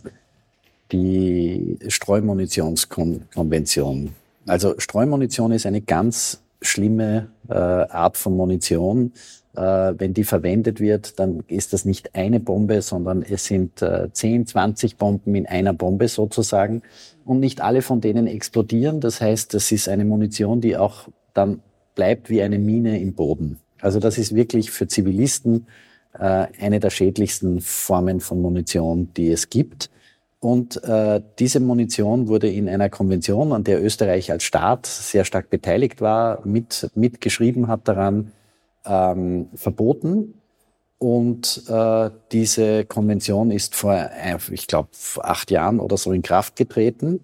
die 0.93 1.79
Streumunitionskonvention. 1.89 4.15
Also 4.47 4.75
Streumunition 4.79 5.53
ist 5.53 5.67
eine 5.67 5.81
ganz 5.81 6.43
schlimme 6.61 7.29
äh, 7.49 7.55
Art 7.55 8.17
von 8.17 8.37
Munition. 8.37 9.13
Äh, 9.57 9.95
wenn 9.99 10.15
die 10.15 10.25
verwendet 10.25 10.81
wird, 10.81 11.19
dann 11.19 11.43
ist 11.49 11.73
das 11.73 11.85
nicht 11.85 12.15
eine 12.15 12.39
Bombe, 12.41 12.83
sondern 12.83 13.23
es 13.23 13.47
sind 13.47 13.83
äh, 13.83 14.09
10, 14.13 14.47
20 14.47 14.97
Bomben 14.97 15.35
in 15.35 15.47
einer 15.47 15.73
Bombe 15.73 16.09
sozusagen. 16.09 16.83
Und 17.25 17.41
nicht 17.41 17.61
alle 17.61 17.83
von 17.83 18.01
denen 18.01 18.27
explodieren. 18.27 19.01
Das 19.01 19.21
heißt, 19.21 19.55
das 19.55 19.73
ist 19.73 19.89
eine 19.89 20.05
Munition, 20.05 20.61
die 20.61 20.77
auch 20.77 21.09
dann 21.35 21.61
bleibt 21.95 22.31
wie 22.31 22.43
eine 22.43 22.59
Mine 22.59 23.01
im 23.01 23.15
Boden. 23.15 23.59
Also 23.81 23.99
das 23.99 24.19
ist 24.19 24.35
wirklich 24.35 24.71
für 24.71 24.87
Zivilisten 24.87 25.67
äh, 26.15 26.47
eine 26.61 26.81
der 26.81 26.91
schädlichsten 26.91 27.61
Formen 27.61 28.21
von 28.21 28.41
Munition, 28.41 29.11
die 29.17 29.31
es 29.31 29.51
gibt. 29.51 29.91
Und 30.39 30.83
äh, 30.85 31.21
diese 31.39 31.61
Munition 31.61 32.29
wurde 32.29 32.49
in 32.49 32.69
einer 32.69 32.89
Konvention, 32.89 33.53
an 33.53 33.65
der 33.65 33.85
Österreich 33.85 34.33
als 34.33 34.43
Staat 34.43 34.87
sehr 34.87 35.25
stark 35.25 35.51
beteiligt 35.51 36.01
war, 36.01 36.41
mit, 36.47 36.91
mitgeschrieben 36.95 37.69
hat 37.69 37.87
daran, 37.87 38.33
ähm, 38.85 39.49
verboten. 39.55 40.35
Und 40.99 41.65
äh, 41.69 42.11
diese 42.31 42.85
Konvention 42.85 43.51
ist 43.51 43.75
vor, 43.75 43.95
äh, 43.95 44.37
ich 44.51 44.67
glaube, 44.67 44.91
acht 45.23 45.51
Jahren 45.51 45.81
oder 45.81 45.97
so 45.97 46.13
in 46.13 46.23
Kraft 46.23 46.57
getreten. 46.57 47.21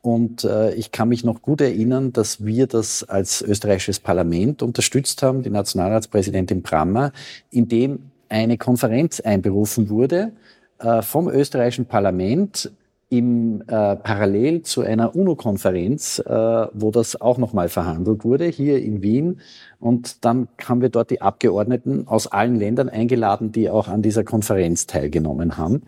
Und 0.00 0.44
äh, 0.44 0.72
ich 0.74 0.92
kann 0.92 1.10
mich 1.10 1.24
noch 1.24 1.42
gut 1.42 1.60
erinnern, 1.60 2.12
dass 2.12 2.44
wir 2.44 2.66
das 2.66 3.04
als 3.04 3.42
österreichisches 3.42 4.00
Parlament 4.00 4.62
unterstützt 4.62 5.22
haben, 5.22 5.42
die 5.42 5.50
Nationalratspräsidentin 5.50 6.62
Brammer, 6.62 7.12
indem 7.50 8.10
eine 8.28 8.56
Konferenz 8.56 9.20
einberufen 9.20 9.90
wurde 9.90 10.32
äh, 10.78 11.02
vom 11.02 11.28
österreichischen 11.28 11.86
Parlament 11.86 12.70
im 13.10 13.62
äh, 13.62 13.96
parallel 13.96 14.62
zu 14.62 14.82
einer 14.82 15.16
UNO-Konferenz, 15.16 16.18
äh, 16.18 16.66
wo 16.72 16.90
das 16.90 17.18
auch 17.20 17.38
nochmal 17.38 17.68
verhandelt 17.68 18.24
wurde, 18.24 18.44
hier 18.44 18.82
in 18.82 19.02
Wien. 19.02 19.40
Und 19.80 20.24
dann 20.24 20.48
haben 20.62 20.82
wir 20.82 20.90
dort 20.90 21.10
die 21.10 21.22
Abgeordneten 21.22 22.06
aus 22.06 22.26
allen 22.26 22.56
Ländern 22.56 22.88
eingeladen, 22.90 23.50
die 23.50 23.70
auch 23.70 23.88
an 23.88 24.02
dieser 24.02 24.24
Konferenz 24.24 24.86
teilgenommen 24.86 25.56
haben. 25.56 25.84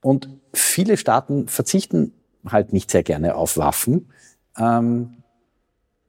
Und 0.00 0.30
viele 0.54 0.96
Staaten 0.96 1.46
verzichten 1.46 2.12
halt 2.46 2.72
nicht 2.72 2.90
sehr 2.90 3.02
gerne 3.02 3.34
auf 3.34 3.58
Waffen. 3.58 4.08
Ähm, 4.58 5.18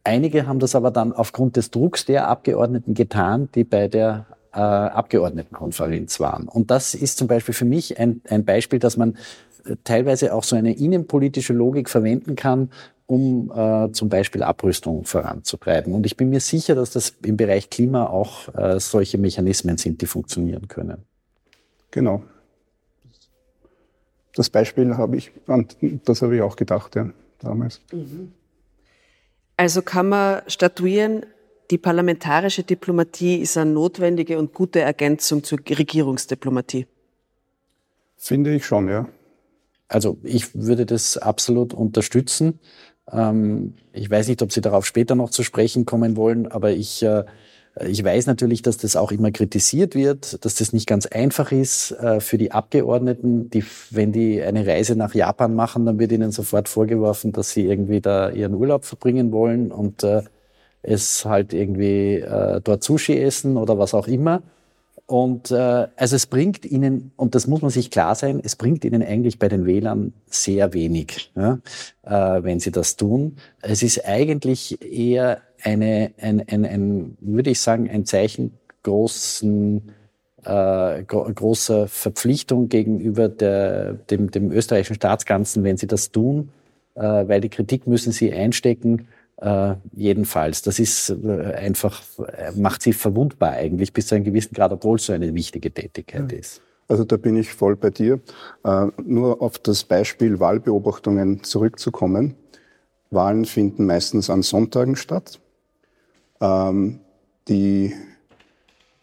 einige 0.03 0.47
haben 0.47 0.59
das 0.59 0.75
aber 0.75 0.91
dann 0.91 1.11
aufgrund 1.11 1.57
des 1.57 1.71
Drucks 1.71 2.05
der 2.05 2.29
Abgeordneten 2.29 2.93
getan, 2.93 3.49
die 3.53 3.65
bei 3.65 3.89
der 3.89 4.25
äh, 4.53 4.59
Abgeordnetenkonferenz 4.59 6.19
waren. 6.19 6.47
Und 6.47 6.71
das 6.71 6.93
ist 6.93 7.17
zum 7.17 7.27
Beispiel 7.27 7.53
für 7.53 7.65
mich 7.65 7.99
ein, 7.99 8.21
ein 8.29 8.45
Beispiel, 8.45 8.79
dass 8.79 8.97
man 8.97 9.17
äh, 9.65 9.75
teilweise 9.83 10.33
auch 10.33 10.43
so 10.43 10.55
eine 10.55 10.75
innenpolitische 10.75 11.53
Logik 11.53 11.89
verwenden 11.89 12.35
kann, 12.35 12.69
um 13.05 13.51
äh, 13.53 13.91
zum 13.91 14.09
Beispiel 14.09 14.43
Abrüstung 14.43 15.05
voranzutreiben. 15.05 15.93
Und 15.93 16.05
ich 16.05 16.17
bin 16.17 16.29
mir 16.29 16.39
sicher, 16.39 16.75
dass 16.75 16.91
das 16.91 17.13
im 17.23 17.37
Bereich 17.37 17.69
Klima 17.69 18.07
auch 18.07 18.53
äh, 18.55 18.79
solche 18.79 19.17
Mechanismen 19.17 19.77
sind, 19.77 20.01
die 20.01 20.05
funktionieren 20.05 20.67
können. 20.67 21.03
Genau. 21.91 22.23
Das 24.35 24.49
Beispiel 24.49 24.97
habe 24.97 25.17
ich, 25.17 25.31
das 26.05 26.21
habe 26.21 26.35
ich 26.35 26.41
auch 26.41 26.55
gedacht, 26.55 26.95
ja, 26.95 27.09
damals. 27.39 27.81
Also 29.57 29.81
kann 29.83 30.09
man 30.09 30.41
statuieren, 30.47 31.25
die 31.73 31.79
parlamentarische 31.79 32.61
Diplomatie 32.61 33.37
ist 33.37 33.57
eine 33.57 33.71
notwendige 33.71 34.37
und 34.37 34.53
gute 34.53 34.81
Ergänzung 34.81 35.43
zur 35.43 35.57
Regierungsdiplomatie. 35.57 36.85
Finde 38.15 38.53
ich 38.53 38.63
schon, 38.63 38.87
ja. 38.89 39.09
Also 39.87 40.19
ich 40.21 40.53
würde 40.53 40.85
das 40.85 41.17
absolut 41.17 41.73
unterstützen. 41.73 42.59
Ähm, 43.11 43.73
ich 43.91 44.07
weiß 44.07 44.27
nicht, 44.27 44.43
ob 44.43 44.53
Sie 44.53 44.61
darauf 44.61 44.85
später 44.85 45.15
noch 45.15 45.31
zu 45.31 45.41
sprechen 45.41 45.85
kommen 45.85 46.15
wollen, 46.15 46.45
aber 46.45 46.69
ich, 46.69 47.01
äh, 47.01 47.23
ich 47.83 48.03
weiß 48.03 48.27
natürlich, 48.27 48.61
dass 48.61 48.77
das 48.77 48.95
auch 48.95 49.11
immer 49.11 49.31
kritisiert 49.31 49.95
wird, 49.95 50.45
dass 50.45 50.53
das 50.53 50.73
nicht 50.73 50.85
ganz 50.85 51.07
einfach 51.07 51.51
ist 51.51 51.89
äh, 51.93 52.19
für 52.19 52.37
die 52.37 52.51
Abgeordneten. 52.51 53.49
Die, 53.49 53.65
wenn 53.89 54.11
die 54.11 54.43
eine 54.43 54.67
Reise 54.67 54.95
nach 54.95 55.15
Japan 55.15 55.55
machen, 55.55 55.87
dann 55.87 55.97
wird 55.97 56.11
ihnen 56.11 56.31
sofort 56.31 56.69
vorgeworfen, 56.69 57.31
dass 57.31 57.49
sie 57.49 57.65
irgendwie 57.65 57.99
da 57.99 58.29
ihren 58.29 58.53
Urlaub 58.53 58.85
verbringen 58.85 59.31
wollen 59.31 59.71
und 59.71 60.03
äh, 60.03 60.21
es 60.83 61.25
halt 61.25 61.53
irgendwie 61.53 62.15
äh, 62.15 62.61
dort 62.63 62.83
Sushi 62.83 63.17
essen 63.17 63.57
oder 63.57 63.79
was 63.79 63.93
auch 63.93 64.07
immer. 64.07 64.43
Und 65.05 65.51
äh, 65.51 65.87
also 65.95 66.15
es 66.15 66.27
bringt 66.27 66.65
ihnen, 66.65 67.11
und 67.17 67.35
das 67.35 67.47
muss 67.47 67.61
man 67.61 67.71
sich 67.71 67.91
klar 67.91 68.15
sein, 68.15 68.39
es 68.43 68.55
bringt 68.55 68.85
ihnen 68.85 69.03
eigentlich 69.03 69.37
bei 69.37 69.49
den 69.49 69.65
Wählern 69.65 70.13
sehr 70.27 70.73
wenig, 70.73 71.31
ja, 71.35 71.59
äh, 72.03 72.43
wenn 72.43 72.59
sie 72.59 72.71
das 72.71 72.95
tun. 72.95 73.37
Es 73.61 73.83
ist 73.83 74.05
eigentlich 74.05 74.81
eher 74.81 75.41
eine, 75.61 76.13
ein, 76.21 76.47
ein, 76.47 76.65
ein 76.65 77.17
würde 77.19 77.49
ich 77.49 77.59
sagen, 77.59 77.89
ein 77.89 78.05
Zeichen 78.05 78.53
großen 78.83 79.81
äh, 80.45 81.03
großer 81.03 81.87
Verpflichtung 81.87 82.69
gegenüber 82.69 83.29
der, 83.29 83.93
dem, 83.93 84.29
dem 84.31 84.51
österreichischen 84.51 84.95
Staatsganzen, 84.95 85.63
wenn 85.63 85.77
sie 85.77 85.87
das 85.87 86.11
tun, 86.11 86.49
äh, 86.95 87.01
weil 87.01 87.41
die 87.41 87.49
Kritik 87.49 87.87
müssen 87.87 88.11
sie 88.11 88.33
einstecken 88.33 89.07
äh, 89.43 89.75
jedenfalls, 89.91 90.61
das 90.61 90.79
ist 90.79 91.09
äh, 91.09 91.53
einfach, 91.55 92.01
äh, 92.19 92.51
macht 92.55 92.81
sie 92.81 92.93
verwundbar 92.93 93.51
eigentlich 93.51 93.91
bis 93.91 94.07
zu 94.07 94.15
einem 94.15 94.23
gewissen 94.23 94.53
Grad, 94.53 94.71
obwohl 94.71 94.95
es 94.95 95.05
so 95.05 95.13
eine 95.13 95.33
wichtige 95.35 95.71
Tätigkeit 95.71 96.31
ja. 96.31 96.37
ist. 96.37 96.61
Also 96.87 97.03
da 97.03 97.17
bin 97.17 97.35
ich 97.35 97.53
voll 97.53 97.75
bei 97.75 97.89
dir. 97.89 98.21
Äh, 98.63 98.87
nur 99.03 99.41
auf 99.41 99.59
das 99.59 99.83
Beispiel 99.83 100.39
Wahlbeobachtungen 100.39 101.43
zurückzukommen. 101.43 102.35
Wahlen 103.11 103.43
finden 103.43 103.85
meistens 103.85 104.29
an 104.29 104.43
Sonntagen 104.43 104.95
statt. 104.95 105.41
Ähm, 106.39 106.99
die 107.49 107.93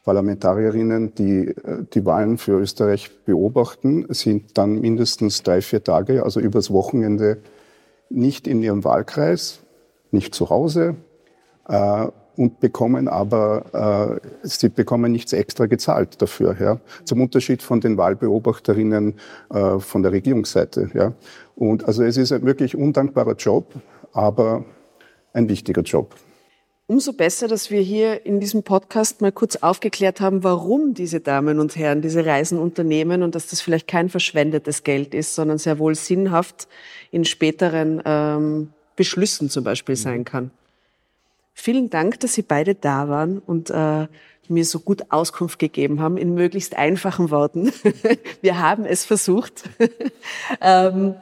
Parlamentarierinnen, 0.04 1.14
die 1.14 1.54
die 1.92 2.06
Wahlen 2.06 2.38
für 2.38 2.58
Österreich 2.58 3.10
beobachten, 3.26 4.06
sind 4.08 4.56
dann 4.56 4.80
mindestens 4.80 5.42
drei, 5.42 5.60
vier 5.60 5.84
Tage, 5.84 6.24
also 6.24 6.40
übers 6.40 6.70
Wochenende, 6.70 7.42
nicht 8.08 8.48
in 8.48 8.62
ihrem 8.62 8.82
Wahlkreis, 8.82 9.60
nicht 10.12 10.34
zu 10.34 10.50
Hause 10.50 10.96
äh, 11.68 12.06
und 12.36 12.60
bekommen 12.60 13.08
aber, 13.08 14.20
äh, 14.22 14.28
sie 14.46 14.68
bekommen 14.68 15.12
nichts 15.12 15.32
extra 15.32 15.66
gezahlt 15.66 16.22
dafür. 16.22 16.56
Ja? 16.58 16.80
Zum 17.04 17.20
Unterschied 17.20 17.62
von 17.62 17.80
den 17.80 17.96
Wahlbeobachterinnen 17.96 19.14
äh, 19.52 19.78
von 19.78 20.02
der 20.02 20.12
Regierungsseite. 20.12 20.90
Ja? 20.94 21.12
Und 21.56 21.84
also 21.84 22.02
es 22.02 22.16
ist 22.16 22.32
ein 22.32 22.44
wirklich 22.46 22.76
undankbarer 22.76 23.34
Job, 23.34 23.74
aber 24.12 24.64
ein 25.32 25.48
wichtiger 25.48 25.82
Job. 25.82 26.14
Umso 26.90 27.12
besser, 27.12 27.46
dass 27.46 27.70
wir 27.70 27.80
hier 27.80 28.26
in 28.26 28.40
diesem 28.40 28.64
Podcast 28.64 29.20
mal 29.20 29.30
kurz 29.30 29.54
aufgeklärt 29.54 30.20
haben, 30.20 30.42
warum 30.42 30.92
diese 30.92 31.20
Damen 31.20 31.60
und 31.60 31.76
Herren 31.76 32.02
diese 32.02 32.26
Reisen 32.26 32.58
unternehmen 32.58 33.22
und 33.22 33.36
dass 33.36 33.46
das 33.46 33.60
vielleicht 33.60 33.86
kein 33.86 34.08
verschwendetes 34.08 34.82
Geld 34.82 35.14
ist, 35.14 35.36
sondern 35.36 35.58
sehr 35.58 35.78
wohl 35.78 35.94
sinnhaft 35.94 36.66
in 37.12 37.24
späteren 37.24 38.02
ähm, 38.04 38.72
Beschlüssen 38.96 39.50
zum 39.50 39.64
Beispiel 39.64 39.96
sein 39.96 40.20
mhm. 40.20 40.24
kann. 40.24 40.50
Vielen 41.54 41.90
Dank, 41.90 42.20
dass 42.20 42.34
Sie 42.34 42.42
beide 42.42 42.74
da 42.74 43.08
waren 43.08 43.38
und 43.38 43.70
äh, 43.70 44.06
mir 44.50 44.64
so 44.64 44.80
gut 44.80 45.04
Auskunft 45.10 45.58
gegeben 45.58 46.00
haben 46.00 46.16
in 46.16 46.34
möglichst 46.34 46.76
einfachen 46.76 47.30
Worten. 47.30 47.72
Wir 48.42 48.58
haben 48.58 48.84
es 48.84 49.04
versucht. 49.04 49.64
ähm, 50.60 51.14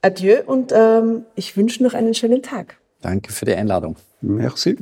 adieu 0.00 0.42
und 0.46 0.72
ähm, 0.72 1.24
ich 1.34 1.56
wünsche 1.56 1.82
noch 1.82 1.94
einen 1.94 2.14
schönen 2.14 2.42
Tag. 2.42 2.78
Danke 3.00 3.32
für 3.32 3.44
die 3.44 3.54
Einladung. 3.54 3.96
Merci. 4.20 4.78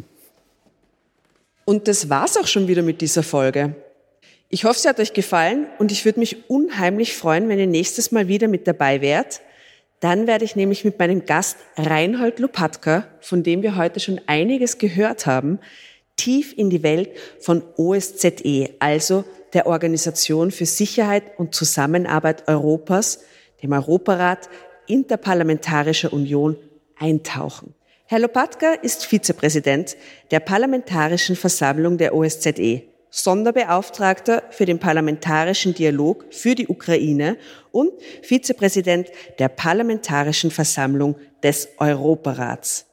Und 1.64 1.88
das 1.88 2.08
war's 2.08 2.36
auch 2.36 2.46
schon 2.46 2.68
wieder 2.68 2.82
mit 2.82 3.00
dieser 3.00 3.22
Folge. 3.22 3.74
Ich 4.48 4.64
hoffe, 4.64 4.78
sie 4.78 4.88
hat 4.88 5.00
euch 5.00 5.12
gefallen 5.12 5.66
und 5.78 5.90
ich 5.90 6.04
würde 6.04 6.20
mich 6.20 6.48
unheimlich 6.48 7.16
freuen, 7.16 7.48
wenn 7.48 7.58
ihr 7.58 7.66
nächstes 7.66 8.12
Mal 8.12 8.28
wieder 8.28 8.46
mit 8.46 8.68
dabei 8.68 9.00
wärt. 9.00 9.40
Dann 10.00 10.26
werde 10.26 10.44
ich 10.44 10.56
nämlich 10.56 10.84
mit 10.84 10.98
meinem 10.98 11.24
Gast 11.24 11.56
Reinhold 11.76 12.38
Lopatka, 12.38 13.06
von 13.20 13.42
dem 13.42 13.62
wir 13.62 13.76
heute 13.76 14.00
schon 14.00 14.20
einiges 14.26 14.78
gehört 14.78 15.26
haben, 15.26 15.58
tief 16.16 16.52
in 16.56 16.70
die 16.70 16.82
Welt 16.82 17.10
von 17.40 17.62
OSZE, 17.76 18.70
also 18.78 19.24
der 19.52 19.66
Organisation 19.66 20.50
für 20.50 20.66
Sicherheit 20.66 21.38
und 21.38 21.54
Zusammenarbeit 21.54 22.48
Europas, 22.48 23.20
dem 23.62 23.72
Europarat 23.72 24.48
Interparlamentarischer 24.86 26.12
Union, 26.12 26.56
eintauchen. 26.98 27.74
Herr 28.06 28.20
Lopatka 28.20 28.74
ist 28.74 29.04
Vizepräsident 29.04 29.96
der 30.30 30.40
Parlamentarischen 30.40 31.36
Versammlung 31.36 31.98
der 31.98 32.14
OSZE. 32.14 32.84
Sonderbeauftragter 33.16 34.42
für 34.50 34.66
den 34.66 34.78
parlamentarischen 34.78 35.72
Dialog 35.72 36.26
für 36.30 36.54
die 36.54 36.68
Ukraine 36.68 37.38
und 37.72 37.90
Vizepräsident 38.20 39.08
der 39.38 39.48
Parlamentarischen 39.48 40.50
Versammlung 40.50 41.16
des 41.42 41.66
Europarats. 41.78 42.84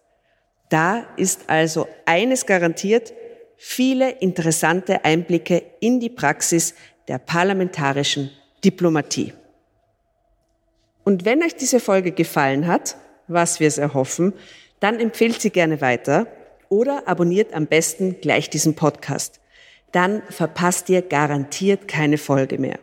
Da 0.70 1.06
ist 1.18 1.42
also 1.48 1.88
eines 2.06 2.46
garantiert, 2.46 3.14
viele 3.58 4.12
interessante 4.12 5.04
Einblicke 5.04 5.62
in 5.82 6.00
die 6.00 6.10
Praxis 6.10 6.74
der 7.10 7.18
parlamentarischen 7.18 8.32
Diplomatie. 8.64 9.34
Und 11.04 11.26
wenn 11.26 11.44
euch 11.44 11.58
diese 11.58 11.82
Folge 11.82 12.14
gefallen 12.14 12.66
hat, 12.66 12.96
was 13.28 13.60
wir 13.60 13.68
es 13.68 13.78
erhoffen, 13.78 14.34
dann 14.80 15.02
empfehlt 15.02 15.42
sie 15.42 15.50
gerne 15.50 15.82
weiter 15.82 16.28
oder 16.70 17.10
abonniert 17.10 17.54
am 17.54 17.68
besten 17.68 18.22
gleich 18.22 18.50
diesen 18.50 18.74
Podcast. 18.74 19.42
Dann 19.94 20.24
verpasst 20.30 20.90
ihr 20.90 21.02
garantiert 21.02 21.88
keine 21.88 22.18
Folge 22.18 22.58
mehr. 22.58 22.80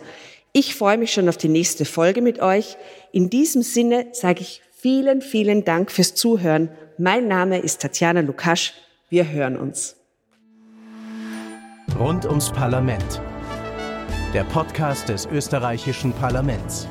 ich 0.55 0.75
freue 0.75 0.97
mich 0.97 1.13
schon 1.13 1.29
auf 1.29 1.37
die 1.37 1.49
nächste 1.49 1.85
Folge 1.85 2.23
mit 2.23 2.41
euch. 2.41 2.79
In 3.13 3.29
diesem 3.29 3.61
Sinne 3.63 4.07
sage 4.13 4.41
ich 4.41 4.63
vielen, 4.73 5.21
vielen 5.21 5.65
Dank 5.65 5.93
fürs 5.93 6.15
Zuhören. 6.15 6.71
Mein 6.97 7.29
Name 7.29 7.59
ist 7.59 7.83
Tatjana 7.83 8.21
Lukasch. 8.21 8.73
Wir 9.11 9.31
hören 9.31 9.59
uns. 9.59 9.97
Rund 11.99 12.25
ums 12.25 12.51
Parlament. 12.51 13.21
Der 14.33 14.45
Podcast 14.45 15.11
des 15.11 15.27
österreichischen 15.27 16.13
Parlaments. 16.15 16.89